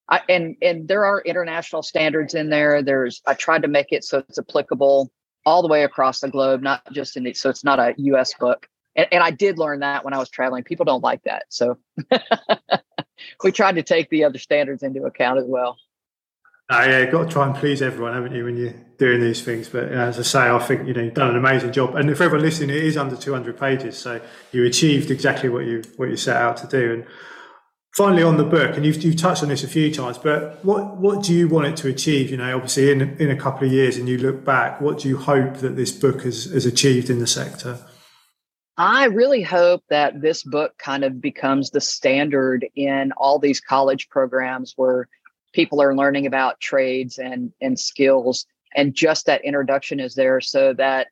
I, 0.09 0.21
and 0.29 0.57
and 0.63 0.87
there 0.87 1.05
are 1.05 1.21
international 1.23 1.83
standards 1.83 2.35
in 2.35 2.49
there. 2.49 2.83
There's 2.83 3.23
I 3.27 3.35
tried 3.35 3.63
to 3.63 3.69
make 3.69 3.89
it 3.91 4.05
so 4.05 4.19
it's 4.19 4.39
applicable 4.39 5.11
all 5.47 5.63
the 5.63 5.69
way 5.69 5.85
across 5.85 6.21
the 6.21 6.29
globe, 6.29 6.61
not 6.61 6.83
just 6.93 7.17
in 7.17 7.23
the 7.23 7.33
so 7.33 7.49
it's 7.49 7.65
not 7.65 7.79
a 7.79 7.95
U.S. 7.97 8.35
book. 8.35 8.69
And, 8.97 9.07
and 9.13 9.23
I 9.23 9.31
did 9.31 9.59
learn 9.59 9.81
that 9.81 10.05
when 10.05 10.13
I 10.13 10.19
was 10.19 10.29
traveling. 10.29 10.65
People 10.65 10.85
don't 10.85 11.03
like 11.03 11.23
that, 11.23 11.45
so 11.49 11.79
we 13.45 13.53
tried 13.53 13.77
to 13.77 13.83
take 13.83 14.11
the 14.11 14.25
other 14.25 14.39
standards 14.39 14.83
into 14.83 15.05
account 15.05 15.39
as 15.39 15.47
well. 15.47 15.79
Uh, 16.69 16.85
yeah, 16.89 17.05
got 17.05 17.25
to 17.25 17.29
try 17.29 17.47
and 17.47 17.55
please 17.55 17.81
everyone, 17.81 18.13
haven't 18.13 18.35
you, 18.35 18.45
when 18.45 18.57
you're 18.57 18.75
doing 18.99 19.21
these 19.21 19.41
things? 19.41 19.69
But 19.69 19.85
as 19.85 20.19
I 20.19 20.23
say, 20.23 20.51
I 20.51 20.59
think 20.59 20.89
you 20.89 20.95
know 20.95 21.03
you've 21.03 21.15
done 21.15 21.31
an 21.31 21.37
amazing 21.37 21.73
job. 21.73 21.95
And 21.95 22.09
for 22.17 22.25
everyone 22.25 22.45
listening, 22.45 22.71
it 22.71 22.83
is 22.83 22.97
under 22.97 23.17
200 23.17 23.57
pages, 23.57 23.97
so 23.97 24.21
you 24.51 24.65
achieved 24.65 25.13
exactly 25.13 25.49
what 25.49 25.65
you 25.65 25.85
what 25.97 26.11
you 26.11 26.17
set 26.17 26.37
out 26.37 26.57
to 26.59 26.67
do. 26.67 26.93
And 26.93 27.07
finally, 27.97 28.23
on 28.23 28.37
the 28.37 28.45
book, 28.45 28.77
and 28.77 28.85
you've, 28.85 29.03
you've 29.03 29.17
touched 29.17 29.43
on 29.43 29.49
this 29.49 29.65
a 29.65 29.69
few 29.69 29.93
times, 29.93 30.19
but 30.19 30.63
what 30.65 30.97
what 30.99 31.25
do 31.25 31.33
you 31.33 31.49
want 31.49 31.67
it 31.67 31.77
to 31.79 31.89
achieve? 31.89 32.31
You 32.31 32.37
know, 32.37 32.55
obviously, 32.55 32.91
in 32.91 33.17
in 33.19 33.31
a 33.31 33.37
couple 33.37 33.67
of 33.67 33.73
years, 33.73 33.97
and 33.97 34.09
you 34.09 34.19
look 34.19 34.45
back, 34.45 34.81
what 34.81 34.99
do 34.99 35.09
you 35.09 35.17
hope 35.17 35.57
that 35.59 35.77
this 35.77 35.93
book 35.93 36.23
has, 36.23 36.45
has 36.45 36.67
achieved 36.67 37.09
in 37.11 37.19
the 37.19 37.27
sector? 37.27 37.79
I 38.79 39.07
really 39.07 39.43
hope 39.43 39.83
that 39.89 40.21
this 40.21 40.43
book 40.43 40.77
kind 40.77 41.03
of 41.03 41.21
becomes 41.21 41.71
the 41.71 41.81
standard 41.81 42.67
in 42.77 43.13
all 43.13 43.39
these 43.39 43.59
college 43.59 44.11
programs 44.11 44.75
where 44.77 45.09
people 45.55 45.81
are 45.81 45.97
learning 45.97 46.27
about 46.27 46.61
trades 46.61 47.19
and 47.19 47.53
and 47.63 47.81
skills 47.81 48.47
and 48.75 48.95
just 48.95 49.25
that 49.25 49.43
introduction 49.43 49.99
is 49.99 50.15
there 50.15 50.41
so 50.41 50.75
that 50.75 51.09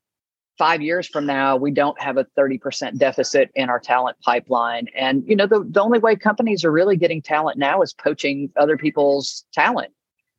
5 0.59 0.83
years 0.83 1.09
from 1.09 1.27
now 1.27 1.57
we 1.57 1.71
don't 1.71 2.01
have 2.01 2.17
a 2.17 2.27
30% 2.39 2.99
deficit 2.99 3.51
in 3.55 3.69
our 3.69 3.81
talent 3.81 4.17
pipeline 4.23 4.87
and 4.97 5.25
you 5.27 5.35
know 5.35 5.47
the, 5.47 5.65
the 5.69 5.83
only 5.83 5.99
way 5.99 6.17
companies 6.17 6.65
are 6.65 6.73
really 6.73 6.97
getting 6.97 7.21
talent 7.21 7.59
now 7.59 7.83
is 7.83 7.93
poaching 7.93 8.51
other 8.57 8.77
people's 8.77 9.45
talent 9.53 9.93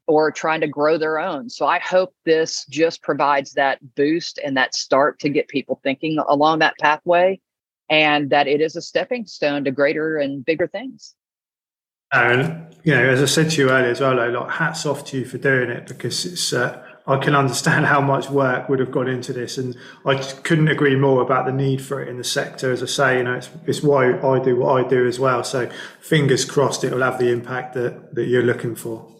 or 0.07 0.31
trying 0.31 0.61
to 0.61 0.67
grow 0.67 0.97
their 0.97 1.19
own. 1.19 1.49
So 1.49 1.65
I 1.65 1.79
hope 1.79 2.13
this 2.25 2.65
just 2.69 3.01
provides 3.01 3.53
that 3.53 3.79
boost 3.95 4.39
and 4.43 4.55
that 4.57 4.75
start 4.75 5.19
to 5.19 5.29
get 5.29 5.47
people 5.47 5.79
thinking 5.83 6.19
along 6.27 6.59
that 6.59 6.75
pathway 6.79 7.39
and 7.89 8.29
that 8.29 8.47
it 8.47 8.61
is 8.61 8.75
a 8.75 8.81
stepping 8.81 9.25
stone 9.25 9.63
to 9.63 9.71
greater 9.71 10.17
and 10.17 10.45
bigger 10.45 10.67
things. 10.67 11.15
And 12.11 12.75
you 12.83 12.93
know, 12.93 13.03
as 13.03 13.21
I 13.21 13.25
said 13.25 13.49
to 13.51 13.61
you 13.61 13.69
earlier 13.69 13.89
as 13.89 13.99
well, 13.99 14.19
I 14.19 14.27
like 14.27 14.51
hats 14.51 14.85
off 14.85 15.05
to 15.05 15.17
you 15.17 15.25
for 15.25 15.37
doing 15.37 15.69
it 15.69 15.87
because 15.87 16.25
it's. 16.25 16.53
Uh, 16.53 16.84
I 17.07 17.17
can 17.17 17.35
understand 17.35 17.85
how 17.93 18.01
much 18.01 18.29
work 18.29 18.69
would 18.69 18.79
have 18.79 18.91
gone 18.91 19.07
into 19.07 19.33
this, 19.33 19.57
and 19.57 19.75
I 20.05 20.15
couldn't 20.15 20.67
agree 20.67 20.95
more 20.95 21.21
about 21.21 21.45
the 21.45 21.51
need 21.51 21.81
for 21.81 22.01
it 22.01 22.07
in 22.07 22.17
the 22.17 22.23
sector. 22.23 22.71
As 22.71 22.81
I 22.81 22.87
say, 22.87 23.17
you 23.17 23.23
know, 23.23 23.33
it's, 23.33 23.49
it's 23.65 23.83
why 23.83 24.19
I 24.19 24.39
do 24.39 24.55
what 24.57 24.85
I 24.85 24.87
do 24.87 25.07
as 25.07 25.19
well. 25.19 25.43
So, 25.43 25.69
fingers 26.01 26.45
crossed, 26.45 26.83
it 26.83 26.91
will 26.91 27.01
have 27.01 27.19
the 27.19 27.31
impact 27.31 27.73
that 27.75 28.15
that 28.15 28.25
you're 28.25 28.43
looking 28.43 28.75
for. 28.75 29.15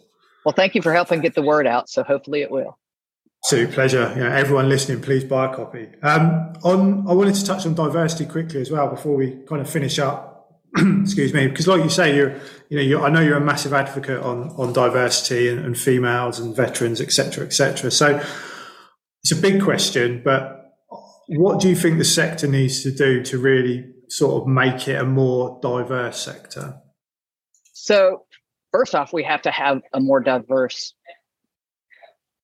Well, 0.45 0.53
thank 0.53 0.75
you 0.75 0.81
for 0.83 0.93
helping 0.93 1.21
get 1.21 1.33
the 1.33 1.41
word 1.41 1.65
out. 1.65 1.89
So 1.89 2.03
hopefully 2.03 2.43
it 2.43 2.51
will. 2.51 2.77
Absolute 3.43 3.71
pleasure. 3.71 4.13
You 4.15 4.23
know, 4.23 4.31
everyone 4.31 4.69
listening, 4.69 5.01
please 5.01 5.23
buy 5.23 5.51
a 5.51 5.55
copy. 5.55 5.89
Um, 6.03 6.53
on, 6.63 7.07
I 7.07 7.13
wanted 7.13 7.35
to 7.35 7.45
touch 7.45 7.65
on 7.65 7.73
diversity 7.73 8.25
quickly 8.25 8.61
as 8.61 8.71
well 8.71 8.87
before 8.87 9.15
we 9.15 9.43
kind 9.47 9.61
of 9.61 9.69
finish 9.69 9.99
up. 9.99 10.34
Excuse 11.01 11.33
me, 11.33 11.47
because 11.47 11.67
like 11.67 11.83
you 11.83 11.89
say, 11.89 12.15
you're, 12.15 12.35
you 12.69 12.77
know, 12.77 12.83
you're, 12.83 13.01
I 13.01 13.09
know 13.09 13.21
you're 13.21 13.37
a 13.37 13.41
massive 13.41 13.73
advocate 13.73 14.21
on 14.21 14.49
on 14.57 14.73
diversity 14.73 15.47
and, 15.49 15.65
and 15.65 15.77
females 15.77 16.39
and 16.39 16.55
veterans, 16.55 16.99
etc., 16.99 17.45
etc. 17.45 17.91
So 17.91 18.21
it's 19.23 19.31
a 19.31 19.41
big 19.41 19.61
question, 19.61 20.21
but 20.23 20.73
what 21.27 21.59
do 21.59 21.69
you 21.69 21.75
think 21.75 21.97
the 21.97 22.05
sector 22.05 22.47
needs 22.47 22.83
to 22.83 22.91
do 22.91 23.23
to 23.23 23.37
really 23.37 23.85
sort 24.09 24.41
of 24.41 24.47
make 24.47 24.87
it 24.87 25.01
a 25.01 25.05
more 25.05 25.59
diverse 25.61 26.19
sector? 26.19 26.75
So 27.73 28.25
first 28.71 28.93
off, 28.95 29.13
we 29.13 29.23
have 29.23 29.41
to 29.43 29.51
have 29.51 29.81
a 29.93 29.99
more 29.99 30.19
diverse 30.19 30.93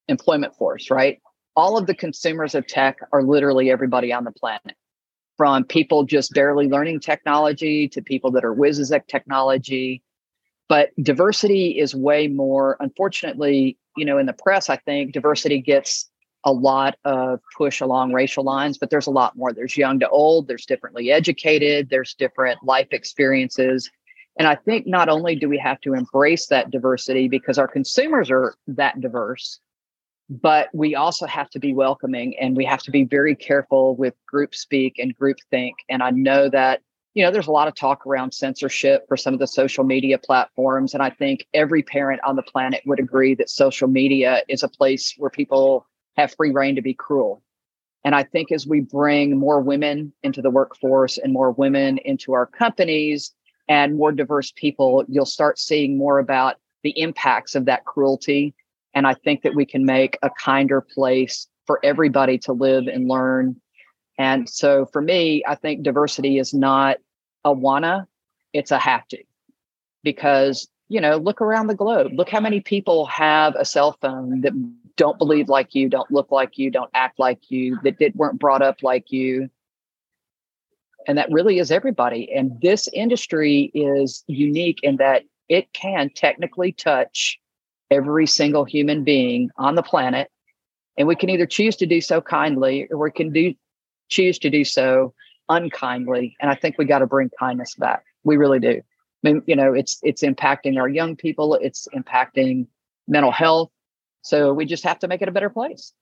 employment 0.07 0.55
force, 0.55 0.89
right? 0.89 1.19
All 1.55 1.77
of 1.77 1.85
the 1.85 1.93
consumers 1.93 2.55
of 2.55 2.65
tech 2.65 2.97
are 3.11 3.23
literally 3.23 3.69
everybody 3.69 4.13
on 4.13 4.23
the 4.23 4.31
planet, 4.31 4.75
from 5.41 5.63
people 5.63 6.03
just 6.03 6.31
barely 6.35 6.67
learning 6.67 6.99
technology 6.99 7.87
to 7.87 7.99
people 7.99 8.29
that 8.29 8.45
are 8.45 8.53
whizzes 8.53 8.91
at 8.91 9.07
technology. 9.07 10.03
But 10.69 10.91
diversity 11.01 11.79
is 11.79 11.95
way 11.95 12.27
more, 12.27 12.77
unfortunately, 12.79 13.75
you 13.97 14.05
know, 14.05 14.19
in 14.19 14.27
the 14.27 14.33
press, 14.33 14.69
I 14.69 14.77
think 14.77 15.13
diversity 15.13 15.59
gets 15.59 16.11
a 16.43 16.51
lot 16.51 16.95
of 17.05 17.39
push 17.57 17.81
along 17.81 18.13
racial 18.13 18.43
lines, 18.43 18.77
but 18.77 18.91
there's 18.91 19.07
a 19.07 19.11
lot 19.11 19.35
more. 19.35 19.51
There's 19.51 19.75
young 19.75 19.99
to 20.01 20.09
old, 20.09 20.47
there's 20.47 20.67
differently 20.67 21.11
educated, 21.11 21.89
there's 21.89 22.13
different 22.13 22.63
life 22.63 22.89
experiences. 22.91 23.89
And 24.37 24.47
I 24.47 24.53
think 24.53 24.85
not 24.85 25.09
only 25.09 25.35
do 25.35 25.49
we 25.49 25.57
have 25.57 25.81
to 25.81 25.95
embrace 25.95 26.45
that 26.49 26.69
diversity 26.69 27.29
because 27.29 27.57
our 27.57 27.67
consumers 27.67 28.29
are 28.29 28.53
that 28.67 29.01
diverse, 29.01 29.59
but 30.31 30.69
we 30.73 30.95
also 30.95 31.25
have 31.25 31.49
to 31.49 31.59
be 31.59 31.73
welcoming 31.73 32.37
and 32.39 32.55
we 32.55 32.63
have 32.63 32.81
to 32.83 32.91
be 32.91 33.03
very 33.03 33.35
careful 33.35 33.97
with 33.97 34.13
group 34.25 34.55
speak 34.55 34.97
and 34.97 35.17
group 35.17 35.37
think. 35.49 35.75
And 35.89 36.01
I 36.01 36.11
know 36.11 36.47
that, 36.49 36.81
you 37.13 37.23
know, 37.23 37.31
there's 37.31 37.47
a 37.47 37.51
lot 37.51 37.67
of 37.67 37.75
talk 37.75 38.07
around 38.07 38.33
censorship 38.33 39.03
for 39.09 39.17
some 39.17 39.33
of 39.33 39.41
the 39.41 39.47
social 39.47 39.83
media 39.83 40.17
platforms. 40.17 40.93
And 40.93 41.03
I 41.03 41.09
think 41.09 41.45
every 41.53 41.83
parent 41.83 42.21
on 42.25 42.37
the 42.37 42.43
planet 42.43 42.81
would 42.85 42.99
agree 42.99 43.35
that 43.35 43.49
social 43.49 43.89
media 43.89 44.41
is 44.47 44.63
a 44.63 44.69
place 44.69 45.13
where 45.17 45.29
people 45.29 45.85
have 46.15 46.33
free 46.33 46.51
reign 46.51 46.75
to 46.75 46.81
be 46.81 46.93
cruel. 46.93 47.43
And 48.05 48.15
I 48.15 48.23
think 48.23 48.53
as 48.53 48.65
we 48.65 48.79
bring 48.79 49.37
more 49.37 49.59
women 49.59 50.13
into 50.23 50.41
the 50.41 50.49
workforce 50.49 51.17
and 51.17 51.33
more 51.33 51.51
women 51.51 51.97
into 51.99 52.31
our 52.31 52.45
companies, 52.45 53.33
and 53.71 53.95
more 53.95 54.11
diverse 54.11 54.51
people, 54.55 55.05
you'll 55.07 55.25
start 55.25 55.57
seeing 55.57 55.97
more 55.97 56.19
about 56.19 56.57
the 56.83 56.93
impacts 56.99 57.55
of 57.55 57.65
that 57.65 57.85
cruelty. 57.85 58.53
And 58.93 59.07
I 59.07 59.13
think 59.13 59.43
that 59.43 59.55
we 59.55 59.65
can 59.65 59.85
make 59.85 60.17
a 60.21 60.29
kinder 60.29 60.81
place 60.81 61.47
for 61.65 61.79
everybody 61.83 62.37
to 62.39 62.53
live 62.53 62.87
and 62.87 63.07
learn. 63.07 63.61
And 64.17 64.49
so 64.49 64.85
for 64.85 65.01
me, 65.01 65.43
I 65.47 65.55
think 65.55 65.83
diversity 65.83 66.39
is 66.39 66.53
not 66.53 66.97
a 67.45 67.53
wanna, 67.53 68.07
it's 68.53 68.71
a 68.71 68.77
have 68.77 69.07
to. 69.09 69.23
Because, 70.03 70.67
you 70.89 71.01
know, 71.01 71.17
look 71.17 71.41
around 71.41 71.67
the 71.67 71.75
globe. 71.75 72.11
Look 72.13 72.29
how 72.29 72.39
many 72.39 72.59
people 72.59 73.05
have 73.07 73.55
a 73.55 73.65
cell 73.65 73.97
phone 74.01 74.41
that 74.41 74.53
don't 74.97 75.17
believe 75.17 75.49
like 75.49 75.73
you, 75.73 75.89
don't 75.89 76.11
look 76.11 76.31
like 76.31 76.57
you, 76.57 76.69
don't 76.69 76.89
act 76.93 77.19
like 77.19 77.49
you, 77.49 77.79
that 77.83 77.97
did, 77.97 78.13
weren't 78.15 78.39
brought 78.39 78.61
up 78.61 78.83
like 78.83 79.11
you 79.11 79.49
And 81.07 81.17
that 81.17 81.31
really 81.31 81.59
is 81.59 81.71
everybody. 81.71 82.31
And 82.33 82.59
this 82.61 82.87
industry 82.93 83.71
is 83.73 84.23
unique 84.27 84.79
in 84.83 84.97
that 84.97 85.23
it 85.49 85.73
can 85.73 86.09
technically 86.15 86.71
touch 86.71 87.39
every 87.91 88.25
single 88.25 88.63
human 88.63 89.03
being 89.03 89.51
on 89.57 89.75
the 89.75 89.83
planet. 89.83 90.31
And 90.97 91.07
we 91.07 91.15
can 91.15 91.29
either 91.29 91.45
choose 91.45 91.75
to 91.77 91.85
do 91.85 92.01
so 92.01 92.21
kindly 92.21 92.87
or 92.89 92.97
we 92.97 93.11
can 93.11 93.31
do 93.31 93.53
choose 94.09 94.39
to 94.39 94.49
do 94.49 94.63
so 94.65 95.13
unkindly. 95.49 96.35
And 96.41 96.49
I 96.49 96.55
think 96.55 96.77
we 96.77 96.85
got 96.85 96.99
to 96.99 97.07
bring 97.07 97.29
kindness 97.37 97.75
back. 97.75 98.03
We 98.23 98.37
really 98.37 98.59
do. 98.59 98.81
I 99.23 99.29
mean, 99.29 99.43
you 99.45 99.55
know, 99.55 99.73
it's 99.73 99.99
it's 100.01 100.23
impacting 100.23 100.79
our 100.79 100.89
young 100.89 101.15
people, 101.15 101.55
it's 101.55 101.87
impacting 101.95 102.67
mental 103.07 103.31
health. 103.31 103.69
So 104.23 104.53
we 104.53 104.65
just 104.65 104.83
have 104.83 104.99
to 104.99 105.07
make 105.07 105.21
it 105.21 105.27
a 105.27 105.31
better 105.31 105.49
place. 105.49 105.93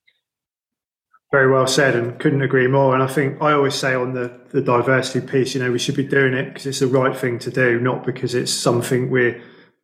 Very 1.31 1.51
well 1.51 1.67
said, 1.67 1.95
and 1.95 2.19
couldn't 2.19 2.41
agree 2.41 2.67
more. 2.67 2.95
And 2.95 3.03
I 3.03 3.07
think 3.07 3.39
I 3.41 3.51
always 3.51 3.75
say 3.75 3.93
on 3.93 4.13
the, 4.13 4.31
the 4.49 4.61
diversity 4.61 5.25
piece, 5.25 5.53
you 5.53 5.61
know, 5.61 5.71
we 5.71 5.77
should 5.77 5.95
be 5.95 6.03
doing 6.03 6.33
it 6.33 6.45
because 6.45 6.65
it's 6.65 6.79
the 6.79 6.87
right 6.87 7.15
thing 7.15 7.37
to 7.39 7.51
do, 7.51 7.79
not 7.79 8.03
because 8.03 8.33
it's 8.33 8.51
something 8.51 9.11
we're 9.11 9.39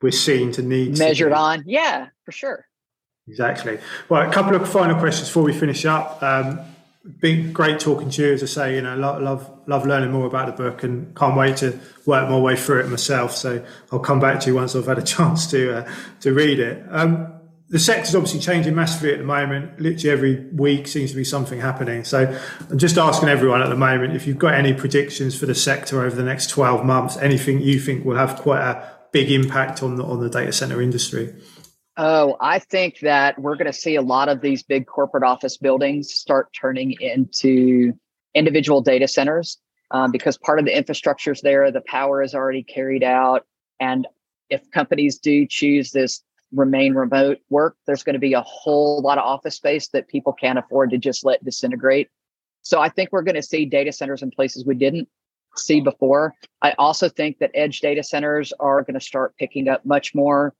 we're 0.05 0.11
seen 0.11 0.51
to 0.51 0.61
need 0.61 0.99
measured 0.99 1.31
to 1.31 1.35
on. 1.35 1.63
Yeah, 1.65 2.09
for 2.25 2.31
sure. 2.31 2.67
Exactly. 3.27 3.79
Well, 4.07 4.29
a 4.29 4.31
couple 4.31 4.55
of 4.55 4.69
final 4.69 4.99
questions 4.99 5.27
before 5.27 5.41
we 5.41 5.51
finish 5.51 5.83
up. 5.83 6.21
Um, 6.21 6.59
been 7.19 7.51
great 7.51 7.79
talking 7.79 8.11
to 8.11 8.21
you. 8.21 8.33
As 8.33 8.43
I 8.43 8.45
say, 8.45 8.75
you 8.75 8.83
know, 8.83 8.95
love, 8.95 9.19
love, 9.19 9.49
love 9.65 9.87
learning 9.87 10.11
more 10.11 10.27
about 10.27 10.45
the 10.45 10.63
book, 10.63 10.83
and 10.83 11.15
can't 11.15 11.35
wait 11.35 11.57
to 11.57 11.79
work 12.05 12.29
my 12.29 12.37
way 12.37 12.55
through 12.55 12.81
it 12.81 12.87
myself. 12.87 13.35
So 13.35 13.65
I'll 13.91 13.97
come 13.97 14.19
back 14.19 14.41
to 14.41 14.51
you 14.51 14.55
once 14.55 14.75
I've 14.75 14.85
had 14.85 14.99
a 14.99 15.01
chance 15.15 15.47
to 15.47 15.79
uh, 15.79 15.91
to 16.19 16.33
read 16.33 16.59
it. 16.59 16.85
Um, 16.91 17.31
the 17.69 17.79
sector's 17.79 18.13
obviously 18.13 18.41
changing 18.41 18.75
massively 18.75 19.11
at 19.11 19.17
the 19.17 19.25
moment. 19.25 19.79
Literally 19.79 20.09
every 20.11 20.35
week 20.51 20.87
seems 20.87 21.09
to 21.09 21.17
be 21.17 21.23
something 21.23 21.59
happening. 21.59 22.03
So 22.03 22.39
I'm 22.69 22.77
just 22.77 22.99
asking 22.99 23.27
everyone 23.27 23.63
at 23.63 23.69
the 23.69 23.75
moment 23.75 24.15
if 24.15 24.27
you've 24.27 24.37
got 24.37 24.53
any 24.53 24.71
predictions 24.71 25.35
for 25.37 25.47
the 25.47 25.55
sector 25.55 26.03
over 26.03 26.15
the 26.15 26.23
next 26.23 26.51
12 26.51 26.85
months, 26.85 27.17
anything 27.17 27.61
you 27.61 27.79
think 27.79 28.05
will 28.05 28.17
have 28.17 28.35
quite 28.37 28.61
a 28.61 28.94
big 29.15 29.31
impact 29.31 29.81
on 29.81 29.95
the 29.95 30.03
on 30.03 30.19
the 30.19 30.29
data 30.29 30.51
center 30.51 30.81
industry. 30.81 31.33
Oh, 31.95 32.35
I 32.41 32.59
think 32.59 32.99
that 32.99 33.39
we're 33.39 33.55
going 33.55 33.71
to 33.71 33.79
see 33.85 33.95
a 33.95 34.01
lot 34.01 34.27
of 34.27 34.41
these 34.41 34.61
big 34.61 34.85
corporate 34.85 35.23
office 35.23 35.55
buildings 35.55 36.13
start 36.13 36.49
turning 36.59 36.93
into 36.99 37.93
individual 38.33 38.81
data 38.81 39.07
centers 39.07 39.57
um, 39.91 40.11
because 40.11 40.37
part 40.37 40.59
of 40.59 40.65
the 40.65 40.77
infrastructure 40.77 41.31
is 41.31 41.39
there, 41.39 41.71
the 41.71 41.79
power 41.87 42.21
is 42.21 42.35
already 42.35 42.61
carried 42.61 43.03
out. 43.03 43.45
And 43.79 44.05
if 44.49 44.69
companies 44.71 45.17
do 45.17 45.47
choose 45.49 45.91
this 45.91 46.21
remain 46.51 46.93
remote 46.93 47.37
work, 47.49 47.77
there's 47.87 48.03
going 48.03 48.15
to 48.15 48.19
be 48.19 48.33
a 48.33 48.41
whole 48.41 49.01
lot 49.01 49.17
of 49.17 49.23
office 49.23 49.55
space 49.55 49.87
that 49.93 50.09
people 50.09 50.33
can't 50.33 50.59
afford 50.59 50.89
to 50.89 50.97
just 50.97 51.23
let 51.23 51.41
disintegrate. 51.45 52.09
So 52.63 52.81
I 52.81 52.89
think 52.89 53.13
we're 53.13 53.21
going 53.21 53.35
to 53.35 53.41
see 53.41 53.65
data 53.65 53.93
centers 53.93 54.21
in 54.21 54.31
places 54.31 54.65
we 54.65 54.75
didn't 54.75 55.07
see 55.57 55.81
before. 55.81 56.33
I 56.61 56.73
also 56.77 57.09
think 57.09 57.39
that 57.39 57.51
edge 57.53 57.79
data 57.81 58.03
centers 58.03 58.53
are 58.59 58.81
going 58.83 58.95
to 58.95 59.05
start 59.05 59.35
picking 59.37 59.67
up 59.67 59.85
much 59.85 60.15
more 60.15 60.53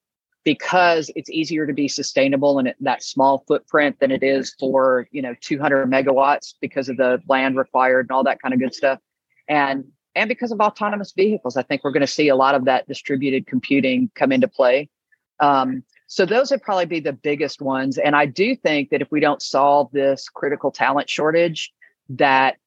because 0.44 1.10
it's 1.16 1.30
easier 1.30 1.66
to 1.66 1.74
be 1.74 1.88
sustainable 1.88 2.60
in 2.60 2.72
that 2.80 3.04
small 3.04 3.44
footprint 3.48 4.00
than 4.00 4.12
it 4.12 4.24
is 4.24 4.56
for 4.60 5.08
you 5.12 5.22
know 5.22 5.36
200 5.42 5.90
megawatts 5.90 6.54
because 6.62 6.88
of 6.88 6.98
the 6.98 7.22
land 7.28 7.58
required 7.58 8.06
and 8.06 8.12
all 8.12 8.24
that 8.24 8.42
kind 8.42 8.54
of 8.54 8.60
good 8.60 8.74
stuff. 8.74 9.00
And 9.50 9.86
and 10.16 10.30
because 10.30 10.52
of 10.52 10.62
autonomous 10.62 11.12
vehicles 11.12 11.58
i 11.58 11.62
think 11.62 11.84
we're 11.84 11.92
going 11.92 12.00
to 12.00 12.08
see 12.08 12.30
a 12.30 12.36
lot 12.36 12.56
of 12.56 12.66
that 12.66 12.88
distributed 12.88 13.46
computing 13.48 14.10
come 14.16 14.32
into 14.32 14.48
play. 14.48 14.90
Um, 15.42 15.84
so 16.08 16.26
those 16.26 16.52
would 16.52 16.62
probably 16.62 16.86
be 16.86 17.02
the 17.02 17.12
biggest 17.12 17.62
ones. 17.62 17.98
And 17.98 18.16
i 18.16 18.26
do 18.26 18.56
think 18.56 18.92
that 18.92 19.02
if 19.02 19.12
we 19.12 19.20
don't 19.20 19.42
solve 19.42 19.92
this 19.92 20.30
critical 20.30 20.72
talent 20.72 21.10
shortage 21.10 21.74
that 22.10 22.58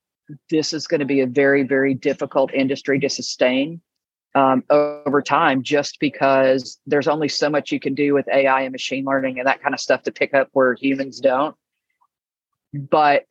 this 0.50 0.72
is 0.72 0.86
going 0.86 1.00
to 1.00 1.06
be 1.06 1.20
a 1.20 1.26
very 1.26 1.62
very 1.62 1.94
difficult 1.94 2.52
industry 2.52 2.98
to 3.00 3.08
sustain 3.08 3.80
um, 4.34 4.62
over 4.70 5.22
time 5.22 5.62
just 5.62 5.98
because 6.00 6.78
there's 6.86 7.08
only 7.08 7.28
so 7.28 7.48
much 7.50 7.72
you 7.72 7.80
can 7.80 7.94
do 7.94 8.14
with 8.14 8.28
AI 8.28 8.62
and 8.62 8.72
machine 8.72 9.04
learning 9.04 9.38
and 9.38 9.46
that 9.48 9.62
kind 9.62 9.74
of 9.74 9.80
stuff 9.80 10.02
to 10.02 10.12
pick 10.12 10.34
up 10.34 10.48
where 10.52 10.74
humans 10.74 11.18
don't. 11.20 11.56
But 12.72 13.24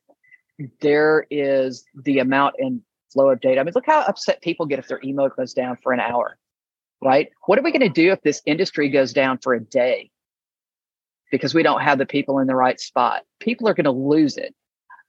there 0.80 1.26
is 1.30 1.84
the 1.94 2.18
amount 2.18 2.56
and 2.58 2.82
flow 3.12 3.30
of 3.30 3.40
data. 3.40 3.60
I 3.60 3.64
mean, 3.64 3.72
look 3.74 3.86
how 3.86 4.02
upset 4.02 4.42
people 4.42 4.66
get 4.66 4.78
if 4.78 4.88
their 4.88 5.00
email 5.04 5.28
goes 5.28 5.54
down 5.54 5.78
for 5.82 5.92
an 5.92 6.00
hour, 6.00 6.36
right? 7.02 7.30
What 7.46 7.58
are 7.58 7.62
we 7.62 7.72
going 7.72 7.80
to 7.80 7.88
do 7.88 8.12
if 8.12 8.20
this 8.22 8.42
industry 8.44 8.88
goes 8.88 9.12
down 9.12 9.38
for 9.38 9.54
a 9.54 9.60
day 9.60 10.10
because 11.30 11.54
we 11.54 11.62
don't 11.62 11.80
have 11.80 11.98
the 11.98 12.06
people 12.06 12.40
in 12.40 12.48
the 12.48 12.56
right 12.56 12.78
spot? 12.78 13.22
People 13.40 13.68
are 13.68 13.74
going 13.74 13.84
to 13.84 13.92
lose 13.92 14.36
it. 14.36 14.54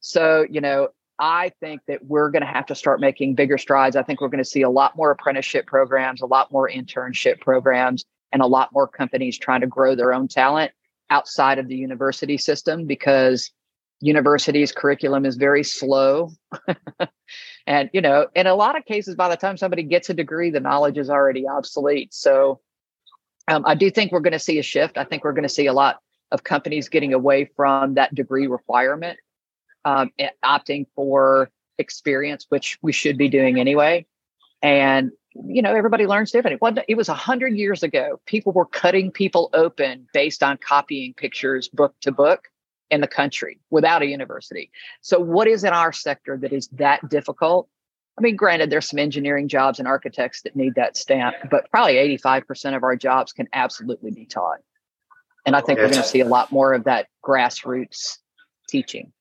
So, 0.02 0.45
you 0.49 0.62
know, 0.62 0.89
I 1.19 1.51
think 1.60 1.82
that 1.88 2.05
we're 2.05 2.32
going 2.32 2.41
to 2.41 2.47
have 2.47 2.65
to 2.67 2.75
start 2.75 3.01
making 3.01 3.36
bigger 3.36 3.58
strides. 3.58 3.97
I 3.97 4.03
think 4.03 4.21
we're 4.21 4.29
going 4.29 4.43
to 4.43 4.49
see 4.49 4.62
a 4.62 4.69
lot 4.69 4.95
more 4.95 5.12
apprenticeship 5.12 5.67
programs, 5.67 6.21
a 6.21 6.25
lot 6.25 6.51
more 6.51 6.69
internship 6.69 7.41
programs, 7.41 8.05
and 8.32 8.41
a 8.41 8.47
lot 8.47 8.71
more 8.71 8.88
companies 8.88 9.38
trying 9.38 9.62
to 9.62 9.67
grow 9.67 9.95
their 9.95 10.13
own 10.13 10.29
talent 10.29 10.71
outside 11.10 11.60
of 11.60 11.67
the 11.67 11.75
university 11.75 12.38
system 12.38 12.86
because 12.86 13.51
universities 13.99 14.71
curriculum 14.71 15.25
is 15.25 15.36
very 15.36 15.63
slow. 15.63 16.32
and, 17.67 17.89
you 17.91 17.99
know, 17.99 18.27
in 18.34 18.47
a 18.47 18.55
lot 18.55 18.77
of 18.77 18.86
cases, 18.86 19.15
by 19.15 19.27
the 19.27 19.36
time 19.36 19.58
somebody 19.58 19.84
gets 19.84 20.10
a 20.10 20.13
degree, 20.13 20.49
the 20.51 20.62
knowledge 20.62 20.97
is 20.97 21.10
already 21.10 21.45
obsolete. 21.45 22.13
So 22.13 22.62
um, 23.49 23.63
I 23.65 23.75
do 23.75 23.91
think 23.91 24.13
we're 24.13 24.21
going 24.21 24.32
to 24.32 24.39
see 24.39 24.58
a 24.60 24.63
shift. 24.63 24.97
I 24.97 25.03
think 25.03 25.25
we're 25.25 25.34
going 25.34 25.43
to 25.43 25.49
see 25.49 25.65
a 25.65 25.73
lot 25.73 25.99
of 26.32 26.43
companies 26.43 26.88
getting 26.88 27.13
away 27.13 27.49
from 27.55 27.95
that 27.95 28.15
degree 28.15 28.47
requirement 28.47 29.19
um, 29.86 30.12
opting 30.44 30.86
for 30.96 31.50
experience, 31.78 32.46
which 32.50 32.78
we 32.82 32.92
should 32.92 33.18
be 33.18 33.30
doing 33.30 33.60
anyway. 33.60 34.06
And 34.62 35.12
you 35.34 35.62
know, 35.62 35.76
everybody 35.76 36.08
learns 36.08 36.32
different. 36.32 36.60
It 36.88 36.96
was 36.96 37.10
a 37.10 37.13
hundred 37.13 37.56
years 37.56 37.84
ago. 37.84 38.20
People 38.26 38.52
were 38.52 38.65
cutting 38.65 39.12
people 39.12 39.50
open 39.54 40.08
based 40.13 40.44
on 40.44 40.58
copying 40.58 41.13
pictures 41.13 41.70
book 41.70 41.96
to 42.02 42.12
book 42.12 42.48
in 42.89 43.02
the 43.02 43.08
country 43.08 43.60
without 43.70 44.02
a 44.02 44.08
university. 44.08 44.72
So, 45.02 45.20
what 45.20 45.48
is 45.48 45.63
in 45.63 45.72
our 45.72 45.94
sector 45.94 46.38
that 46.38 46.52
is 46.52 46.68
that 46.70 47.08
difficult? 47.10 47.70
I 48.18 48.22
mean, 48.22 48.36
granted, 48.36 48.70
there's 48.70 48.89
some 48.89 49.00
engineering 49.00 49.48
jobs 49.48 49.80
and 49.80 49.88
architects 49.88 50.42
that 50.42 50.56
need 50.56 50.76
that 50.76 50.98
stamp, 50.98 51.36
but 51.50 51.70
probably 51.72 51.96
85% 52.18 52.76
of 52.76 52.84
our 52.84 52.98
jobs 52.98 53.32
can 53.32 53.48
absolutely 53.54 54.12
be 54.12 54.26
taught. 54.26 54.60
And 55.46 55.56
I 55.56 55.62
think 55.62 55.80
we're 55.80 55.86
going 55.86 56.02
to 56.02 56.04
see 56.04 56.20
a 56.20 56.26
lot 56.26 56.52
more 56.52 56.74
of 56.74 56.84
that 56.84 57.08
grassroots 57.24 58.18
teaching. 58.68 59.13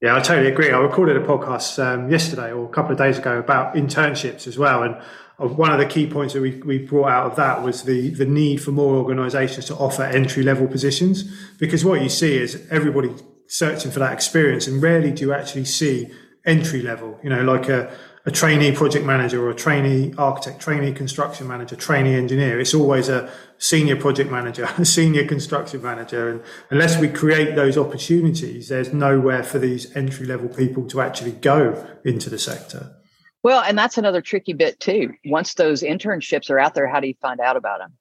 Yeah, 0.00 0.14
I 0.14 0.20
totally 0.20 0.48
agree. 0.48 0.70
I 0.70 0.78
recorded 0.78 1.16
a 1.16 1.26
podcast 1.26 1.82
um, 1.84 2.08
yesterday 2.08 2.52
or 2.52 2.64
a 2.64 2.68
couple 2.68 2.92
of 2.92 2.98
days 2.98 3.18
ago 3.18 3.38
about 3.38 3.74
internships 3.74 4.46
as 4.46 4.56
well. 4.56 4.84
And 4.84 5.56
one 5.56 5.72
of 5.72 5.78
the 5.80 5.86
key 5.86 6.06
points 6.08 6.34
that 6.34 6.40
we, 6.40 6.62
we 6.62 6.78
brought 6.78 7.08
out 7.08 7.30
of 7.30 7.36
that 7.36 7.64
was 7.64 7.82
the, 7.82 8.10
the 8.10 8.24
need 8.24 8.62
for 8.62 8.70
more 8.70 8.94
organisations 8.94 9.64
to 9.66 9.74
offer 9.74 10.04
entry 10.04 10.44
level 10.44 10.68
positions. 10.68 11.24
Because 11.58 11.84
what 11.84 12.00
you 12.00 12.08
see 12.08 12.36
is 12.36 12.64
everybody 12.70 13.12
searching 13.48 13.90
for 13.90 13.98
that 13.98 14.12
experience 14.12 14.68
and 14.68 14.80
rarely 14.80 15.10
do 15.10 15.24
you 15.24 15.32
actually 15.32 15.64
see 15.64 16.08
entry 16.44 16.80
level, 16.80 17.18
you 17.24 17.30
know, 17.30 17.42
like 17.42 17.68
a, 17.68 17.92
a 18.28 18.30
trainee 18.30 18.70
project 18.72 19.06
manager 19.06 19.42
or 19.42 19.48
a 19.48 19.54
trainee 19.54 20.12
architect, 20.18 20.60
trainee 20.60 20.92
construction 20.92 21.48
manager, 21.48 21.74
trainee 21.74 22.14
engineer. 22.14 22.60
It's 22.60 22.74
always 22.74 23.08
a 23.08 23.32
senior 23.56 23.96
project 23.96 24.30
manager, 24.30 24.68
a 24.78 24.84
senior 24.84 25.26
construction 25.26 25.80
manager. 25.82 26.28
And 26.28 26.42
unless 26.68 27.00
we 27.00 27.08
create 27.08 27.56
those 27.56 27.78
opportunities, 27.78 28.68
there's 28.68 28.92
nowhere 28.92 29.42
for 29.42 29.58
these 29.58 29.96
entry 29.96 30.26
level 30.26 30.50
people 30.50 30.86
to 30.88 31.00
actually 31.00 31.32
go 31.32 31.86
into 32.04 32.28
the 32.28 32.38
sector. 32.38 32.94
Well, 33.42 33.62
and 33.62 33.78
that's 33.78 33.96
another 33.96 34.20
tricky 34.20 34.52
bit 34.52 34.78
too. 34.78 35.14
Once 35.24 35.54
those 35.54 35.82
internships 35.82 36.50
are 36.50 36.58
out 36.58 36.74
there, 36.74 36.86
how 36.86 37.00
do 37.00 37.08
you 37.08 37.14
find 37.22 37.40
out 37.40 37.56
about 37.56 37.78
them? 37.78 37.94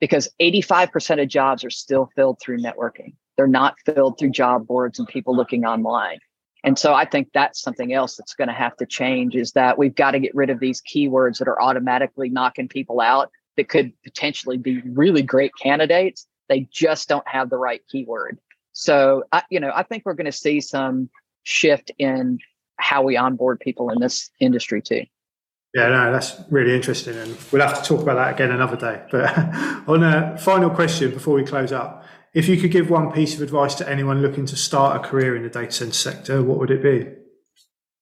Because 0.00 0.28
85% 0.42 1.22
of 1.22 1.28
jobs 1.28 1.62
are 1.62 1.70
still 1.70 2.10
filled 2.16 2.40
through 2.40 2.58
networking. 2.58 3.14
They're 3.36 3.46
not 3.46 3.76
filled 3.86 4.18
through 4.18 4.30
job 4.30 4.66
boards 4.66 4.98
and 4.98 5.06
people 5.06 5.36
looking 5.36 5.64
online. 5.64 6.18
And 6.66 6.76
so 6.76 6.94
I 6.94 7.04
think 7.04 7.28
that's 7.32 7.62
something 7.62 7.92
else 7.92 8.16
that's 8.16 8.34
going 8.34 8.48
to 8.48 8.54
have 8.54 8.76
to 8.78 8.86
change 8.86 9.36
is 9.36 9.52
that 9.52 9.78
we've 9.78 9.94
got 9.94 10.10
to 10.10 10.18
get 10.18 10.34
rid 10.34 10.50
of 10.50 10.58
these 10.58 10.82
keywords 10.82 11.38
that 11.38 11.46
are 11.46 11.62
automatically 11.62 12.28
knocking 12.28 12.66
people 12.66 13.00
out 13.00 13.30
that 13.56 13.68
could 13.68 13.92
potentially 14.02 14.56
be 14.56 14.82
really 14.82 15.22
great 15.22 15.52
candidates. 15.62 16.26
They 16.48 16.68
just 16.72 17.08
don't 17.08 17.26
have 17.28 17.50
the 17.50 17.56
right 17.56 17.82
keyword. 17.88 18.38
So, 18.72 19.22
I, 19.30 19.44
you 19.48 19.60
know, 19.60 19.70
I 19.74 19.84
think 19.84 20.02
we're 20.04 20.14
going 20.14 20.26
to 20.26 20.32
see 20.32 20.60
some 20.60 21.08
shift 21.44 21.92
in 21.98 22.40
how 22.78 23.02
we 23.02 23.16
onboard 23.16 23.60
people 23.60 23.90
in 23.90 24.00
this 24.00 24.28
industry 24.40 24.82
too. 24.82 25.04
Yeah, 25.72 25.88
no, 25.88 26.12
that's 26.12 26.40
really 26.50 26.74
interesting, 26.74 27.16
and 27.16 27.36
we'll 27.52 27.60
have 27.60 27.80
to 27.82 27.86
talk 27.86 28.00
about 28.00 28.14
that 28.14 28.34
again 28.34 28.50
another 28.50 28.76
day. 28.76 29.02
But 29.10 29.38
on 29.86 30.02
a 30.02 30.38
final 30.38 30.70
question 30.70 31.10
before 31.10 31.34
we 31.34 31.44
close 31.44 31.70
up, 31.70 32.05
if 32.36 32.48
you 32.48 32.58
could 32.58 32.70
give 32.70 32.90
one 32.90 33.10
piece 33.10 33.34
of 33.34 33.40
advice 33.40 33.74
to 33.76 33.88
anyone 33.88 34.20
looking 34.20 34.44
to 34.44 34.56
start 34.56 34.94
a 34.94 35.08
career 35.08 35.34
in 35.36 35.42
the 35.42 35.48
data 35.48 35.72
center 35.72 35.94
sector, 35.94 36.42
what 36.42 36.58
would 36.58 36.70
it 36.70 36.82
be? 36.82 37.10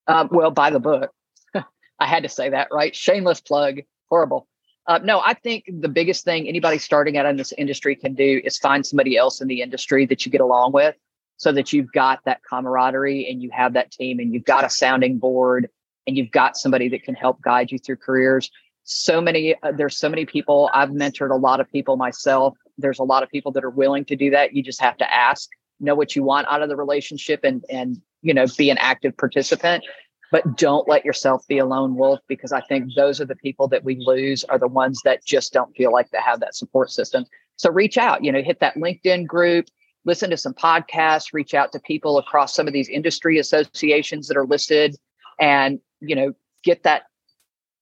Um, 0.08 0.28
well, 0.32 0.50
buy 0.50 0.70
the 0.70 0.80
book. 0.80 1.12
I 1.54 2.06
had 2.06 2.24
to 2.24 2.28
say 2.28 2.48
that, 2.50 2.66
right? 2.72 2.96
Shameless 2.96 3.40
plug. 3.40 3.78
Horrible. 4.10 4.48
Uh, 4.88 4.98
no, 5.04 5.20
I 5.20 5.34
think 5.34 5.66
the 5.68 5.88
biggest 5.88 6.24
thing 6.24 6.48
anybody 6.48 6.78
starting 6.78 7.16
out 7.16 7.26
in 7.26 7.36
this 7.36 7.52
industry 7.52 7.94
can 7.94 8.14
do 8.14 8.40
is 8.42 8.58
find 8.58 8.84
somebody 8.84 9.16
else 9.16 9.40
in 9.40 9.46
the 9.46 9.62
industry 9.62 10.04
that 10.06 10.26
you 10.26 10.32
get 10.32 10.40
along 10.40 10.72
with 10.72 10.96
so 11.36 11.52
that 11.52 11.72
you've 11.72 11.92
got 11.92 12.18
that 12.24 12.40
camaraderie 12.42 13.30
and 13.30 13.40
you 13.40 13.50
have 13.52 13.72
that 13.74 13.92
team 13.92 14.18
and 14.18 14.34
you've 14.34 14.44
got 14.44 14.64
a 14.64 14.68
sounding 14.68 15.16
board 15.16 15.68
and 16.08 16.16
you've 16.16 16.32
got 16.32 16.56
somebody 16.56 16.88
that 16.88 17.04
can 17.04 17.14
help 17.14 17.40
guide 17.40 17.70
you 17.70 17.78
through 17.78 17.98
careers. 17.98 18.50
So 18.82 19.20
many, 19.20 19.54
uh, 19.62 19.70
there's 19.76 19.96
so 19.96 20.08
many 20.08 20.26
people. 20.26 20.70
I've 20.74 20.90
mentored 20.90 21.30
a 21.30 21.36
lot 21.36 21.60
of 21.60 21.70
people 21.70 21.96
myself. 21.96 22.58
There's 22.78 22.98
a 22.98 23.04
lot 23.04 23.22
of 23.22 23.30
people 23.30 23.52
that 23.52 23.64
are 23.64 23.70
willing 23.70 24.04
to 24.06 24.16
do 24.16 24.30
that. 24.30 24.54
You 24.54 24.62
just 24.62 24.80
have 24.80 24.96
to 24.98 25.12
ask, 25.12 25.48
know 25.80 25.94
what 25.94 26.16
you 26.16 26.22
want 26.22 26.48
out 26.48 26.62
of 26.62 26.68
the 26.68 26.76
relationship, 26.76 27.40
and 27.44 27.64
and 27.70 28.00
you 28.22 28.34
know 28.34 28.46
be 28.56 28.70
an 28.70 28.78
active 28.78 29.16
participant. 29.16 29.84
But 30.32 30.56
don't 30.56 30.88
let 30.88 31.04
yourself 31.04 31.46
be 31.46 31.58
a 31.58 31.64
lone 31.64 31.94
wolf 31.94 32.18
because 32.26 32.50
I 32.50 32.60
think 32.62 32.90
those 32.96 33.20
are 33.20 33.24
the 33.24 33.37
people 33.37 33.68
that 33.68 33.84
we 33.84 33.96
lose 34.00 34.42
are 34.44 34.58
the 34.58 34.66
ones 34.66 35.00
that 35.04 35.24
just 35.24 35.52
don't 35.52 35.74
feel 35.76 35.92
like 35.92 36.10
they 36.10 36.18
have 36.18 36.40
that 36.40 36.56
support 36.56 36.90
system. 36.90 37.24
So 37.56 37.70
reach 37.70 37.96
out, 37.96 38.24
you 38.24 38.32
know, 38.32 38.42
hit 38.42 38.58
that 38.58 38.74
LinkedIn 38.74 39.28
group, 39.28 39.66
listen 40.04 40.30
to 40.30 40.37
some 40.37 40.54
podcasts, 40.54 41.32
reach 41.32 41.54
out 41.54 41.70
to 41.70 41.78
people 41.78 42.18
across 42.18 42.52
some 42.52 42.66
of 42.66 42.72
these 42.72 42.88
industry 42.88 43.38
associations 43.38 44.26
that 44.26 44.37
are 44.37 44.46
listed 44.46 44.96
and, 45.38 45.78
you 46.00 46.16
know, 46.16 46.32
get 46.64 46.82
that 46.82 47.04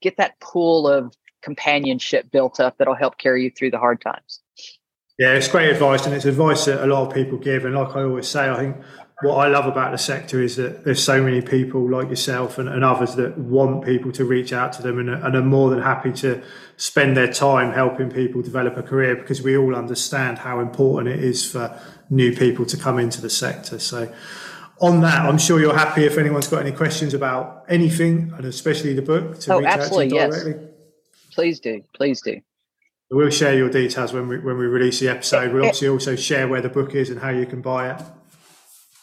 get 0.03 0.19
that 0.19 0.39
pool 0.41 0.87
of 0.87 1.15
companionship 1.41 2.31
built 2.31 2.61
up 2.61 2.77
that'll 2.77 2.95
help 2.95 3.17
carry 3.17 3.45
you 3.45 3.51
through 3.51 3.71
the 3.71 3.79
hard 3.79 4.03
times. 4.03 4.42
Yeah, 5.19 5.35
it's 5.35 5.49
great 5.49 5.71
advice, 5.71 6.07
and 6.07 6.15
it's 6.15 6.25
advice 6.25 6.65
that 6.65 6.83
a 6.83 6.87
lot 6.87 7.07
of 7.07 7.15
people 7.15 7.39
give. 7.39 7.65
And 7.65 7.75
like 7.75 7.95
I 7.95 8.03
always 8.03 8.29
say, 8.29 8.49
I 8.49 8.57
think 8.57 8.77
what 9.23 9.37
I 9.37 9.49
love 9.49 9.67
about 9.67 9.93
the 9.93 9.99
sector 9.99 10.43
is 10.43 10.57
that 10.57 10.85
there's 10.85 11.03
so 11.03 11.23
many 11.23 11.41
people 11.41 11.89
like 11.89 12.09
yourself 12.09 12.59
and, 12.59 12.69
and 12.69 12.83
others 12.83 13.15
that 13.15 13.39
want 13.39 13.85
people 13.85 14.11
to 14.13 14.25
reach 14.25 14.53
out 14.53 14.73
to 14.75 14.83
them 14.83 14.99
and, 14.99 15.09
and, 15.09 15.37
are 15.37 15.43
more 15.43 15.71
than 15.71 15.81
happy 15.81 16.13
to 16.13 16.43
spend 16.77 17.17
their 17.17 17.33
time 17.33 17.73
helping 17.73 18.11
people 18.11 18.43
develop 18.43 18.77
a 18.77 18.83
career 18.83 19.15
because 19.15 19.41
we 19.41 19.57
all 19.57 19.77
understand 19.77 20.39
how 20.39 20.59
important 20.59 21.15
it 21.15 21.23
is 21.23 21.49
for 21.49 21.79
new 22.11 22.35
people 22.35 22.67
to 22.67 22.77
come 22.77 22.99
into 22.99 23.21
the 23.21 23.31
sector. 23.31 23.79
So, 23.79 24.13
on 24.81 25.01
that, 25.03 25.21
I'm 25.21 25.39
sure 25.39 25.61
you're 25.61 25.77
happy 25.77 26.05
if 26.05 26.19
anyone's 26.19 26.49
got 26.49 26.63
any 26.63 26.73
questions 26.73 27.15
about 27.15 27.65
anything 27.69 28.33
and 28.37 28.45
especially 28.45 28.95
the 28.95 29.03
book 29.03 29.39
to 29.41 29.55
oh, 29.55 29.59
reach 29.59 29.69
absolutely, 29.69 30.19
out 30.19 30.33
to 30.33 30.37
you 30.37 30.43
directly. 30.43 30.67
Yes. 30.67 31.35
Please 31.35 31.61
do. 31.61 31.85
Please 31.95 32.21
do. 32.21 32.41
We'll 33.15 33.29
share 33.29 33.55
your 33.55 33.69
details 33.69 34.15
when 34.15 34.27
we 34.27 34.39
when 34.39 34.57
we 34.57 34.65
release 34.65 34.99
the 34.99 35.11
episode. 35.11 35.53
We'll 35.53 35.65
obviously 35.67 35.89
also 35.89 36.17
share 36.17 36.49
where 36.49 36.63
the 36.63 36.71
book 36.71 36.95
is 36.95 37.11
and 37.11 37.21
how 37.21 37.29
you 37.29 37.45
can 37.45 37.61
buy 37.61 37.91
it. 37.91 38.03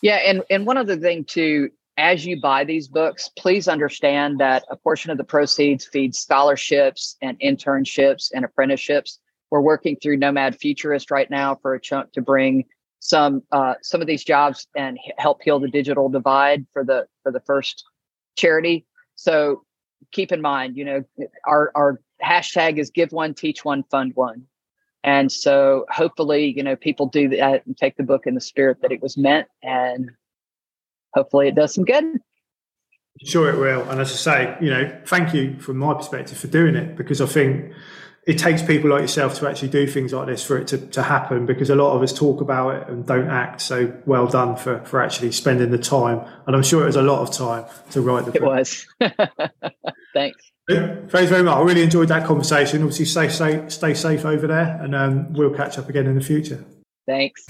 Yeah, 0.01 0.15
and 0.15 0.41
and 0.49 0.65
one 0.65 0.77
other 0.77 0.97
thing 0.97 1.25
too, 1.25 1.69
as 1.95 2.25
you 2.25 2.41
buy 2.41 2.63
these 2.63 2.87
books, 2.87 3.29
please 3.37 3.67
understand 3.67 4.39
that 4.39 4.63
a 4.71 4.75
portion 4.75 5.11
of 5.11 5.19
the 5.19 5.23
proceeds 5.23 5.85
feeds 5.85 6.17
scholarships 6.17 7.17
and 7.21 7.39
internships 7.39 8.31
and 8.33 8.43
apprenticeships. 8.43 9.19
We're 9.51 9.61
working 9.61 9.95
through 10.01 10.17
Nomad 10.17 10.55
Futurist 10.55 11.11
right 11.11 11.29
now 11.29 11.53
for 11.61 11.75
a 11.75 11.79
chunk 11.79 12.11
to 12.13 12.21
bring 12.21 12.65
some 12.99 13.43
uh, 13.51 13.75
some 13.83 14.01
of 14.01 14.07
these 14.07 14.23
jobs 14.23 14.65
and 14.75 14.97
help 15.19 15.43
heal 15.43 15.59
the 15.59 15.69
digital 15.69 16.09
divide 16.09 16.65
for 16.73 16.83
the 16.83 17.05
for 17.21 17.31
the 17.31 17.41
first 17.41 17.85
charity. 18.35 18.87
So 19.13 19.65
keep 20.11 20.31
in 20.31 20.41
mind, 20.41 20.77
you 20.77 20.85
know, 20.85 21.03
our 21.45 21.71
our 21.75 21.99
hashtag 22.23 22.77
is 22.77 22.89
give 22.89 23.11
one, 23.11 23.33
teach 23.33 23.63
one, 23.63 23.83
fund 23.83 24.11
one. 24.15 24.45
And 25.03 25.31
so 25.31 25.85
hopefully, 25.89 26.53
you 26.55 26.63
know, 26.63 26.75
people 26.75 27.07
do 27.07 27.29
that 27.29 27.65
and 27.65 27.77
take 27.77 27.95
the 27.95 28.03
book 28.03 28.27
in 28.27 28.35
the 28.35 28.41
spirit 28.41 28.81
that 28.81 28.91
it 28.91 29.01
was 29.01 29.17
meant 29.17 29.47
and 29.63 30.11
hopefully 31.13 31.47
it 31.47 31.55
does 31.55 31.73
some 31.73 31.85
good. 31.85 32.05
Sure, 33.23 33.49
it 33.49 33.59
will. 33.59 33.89
And 33.89 33.99
as 33.99 34.11
I 34.11 34.15
say, 34.15 34.57
you 34.61 34.69
know, 34.69 35.01
thank 35.05 35.33
you 35.33 35.59
from 35.59 35.77
my 35.77 35.93
perspective 35.93 36.37
for 36.37 36.47
doing 36.47 36.75
it 36.75 36.95
because 36.95 37.21
I 37.21 37.25
think 37.25 37.73
it 38.25 38.37
takes 38.37 38.61
people 38.61 38.89
like 38.91 39.01
yourself 39.01 39.39
to 39.39 39.49
actually 39.49 39.69
do 39.69 39.87
things 39.87 40.13
like 40.13 40.27
this 40.27 40.45
for 40.45 40.57
it 40.57 40.67
to, 40.67 40.77
to 40.77 41.01
happen 41.01 41.45
because 41.45 41.69
a 41.69 41.75
lot 41.75 41.95
of 41.95 42.01
us 42.01 42.13
talk 42.13 42.41
about 42.41 42.75
it 42.75 42.87
and 42.87 43.05
don't 43.05 43.29
act. 43.29 43.61
So 43.61 43.93
well 44.05 44.27
done 44.27 44.55
for, 44.55 44.83
for 44.85 45.01
actually 45.01 45.31
spending 45.31 45.71
the 45.71 45.77
time. 45.77 46.21
And 46.45 46.55
I'm 46.55 46.63
sure 46.63 46.83
it 46.83 46.87
was 46.87 46.95
a 46.95 47.01
lot 47.01 47.21
of 47.21 47.31
time 47.31 47.65
to 47.91 48.01
write 48.01 48.25
the 48.25 48.31
book. 48.31 48.41
It 48.41 48.45
was. 48.45 48.87
Thanks. 50.69 51.29
Very 51.29 51.43
much. 51.43 51.57
I 51.57 51.61
really 51.61 51.81
enjoyed 51.81 52.09
that 52.09 52.25
conversation. 52.25 52.83
Obviously, 52.83 53.05
stay 53.05 53.29
safe, 53.29 53.71
stay 53.71 53.93
safe 53.93 54.25
over 54.25 54.47
there, 54.47 54.79
and 54.81 54.95
um, 54.95 55.33
we'll 55.33 55.53
catch 55.53 55.77
up 55.77 55.89
again 55.89 56.05
in 56.05 56.15
the 56.15 56.21
future. 56.21 56.63
Thanks. 57.07 57.45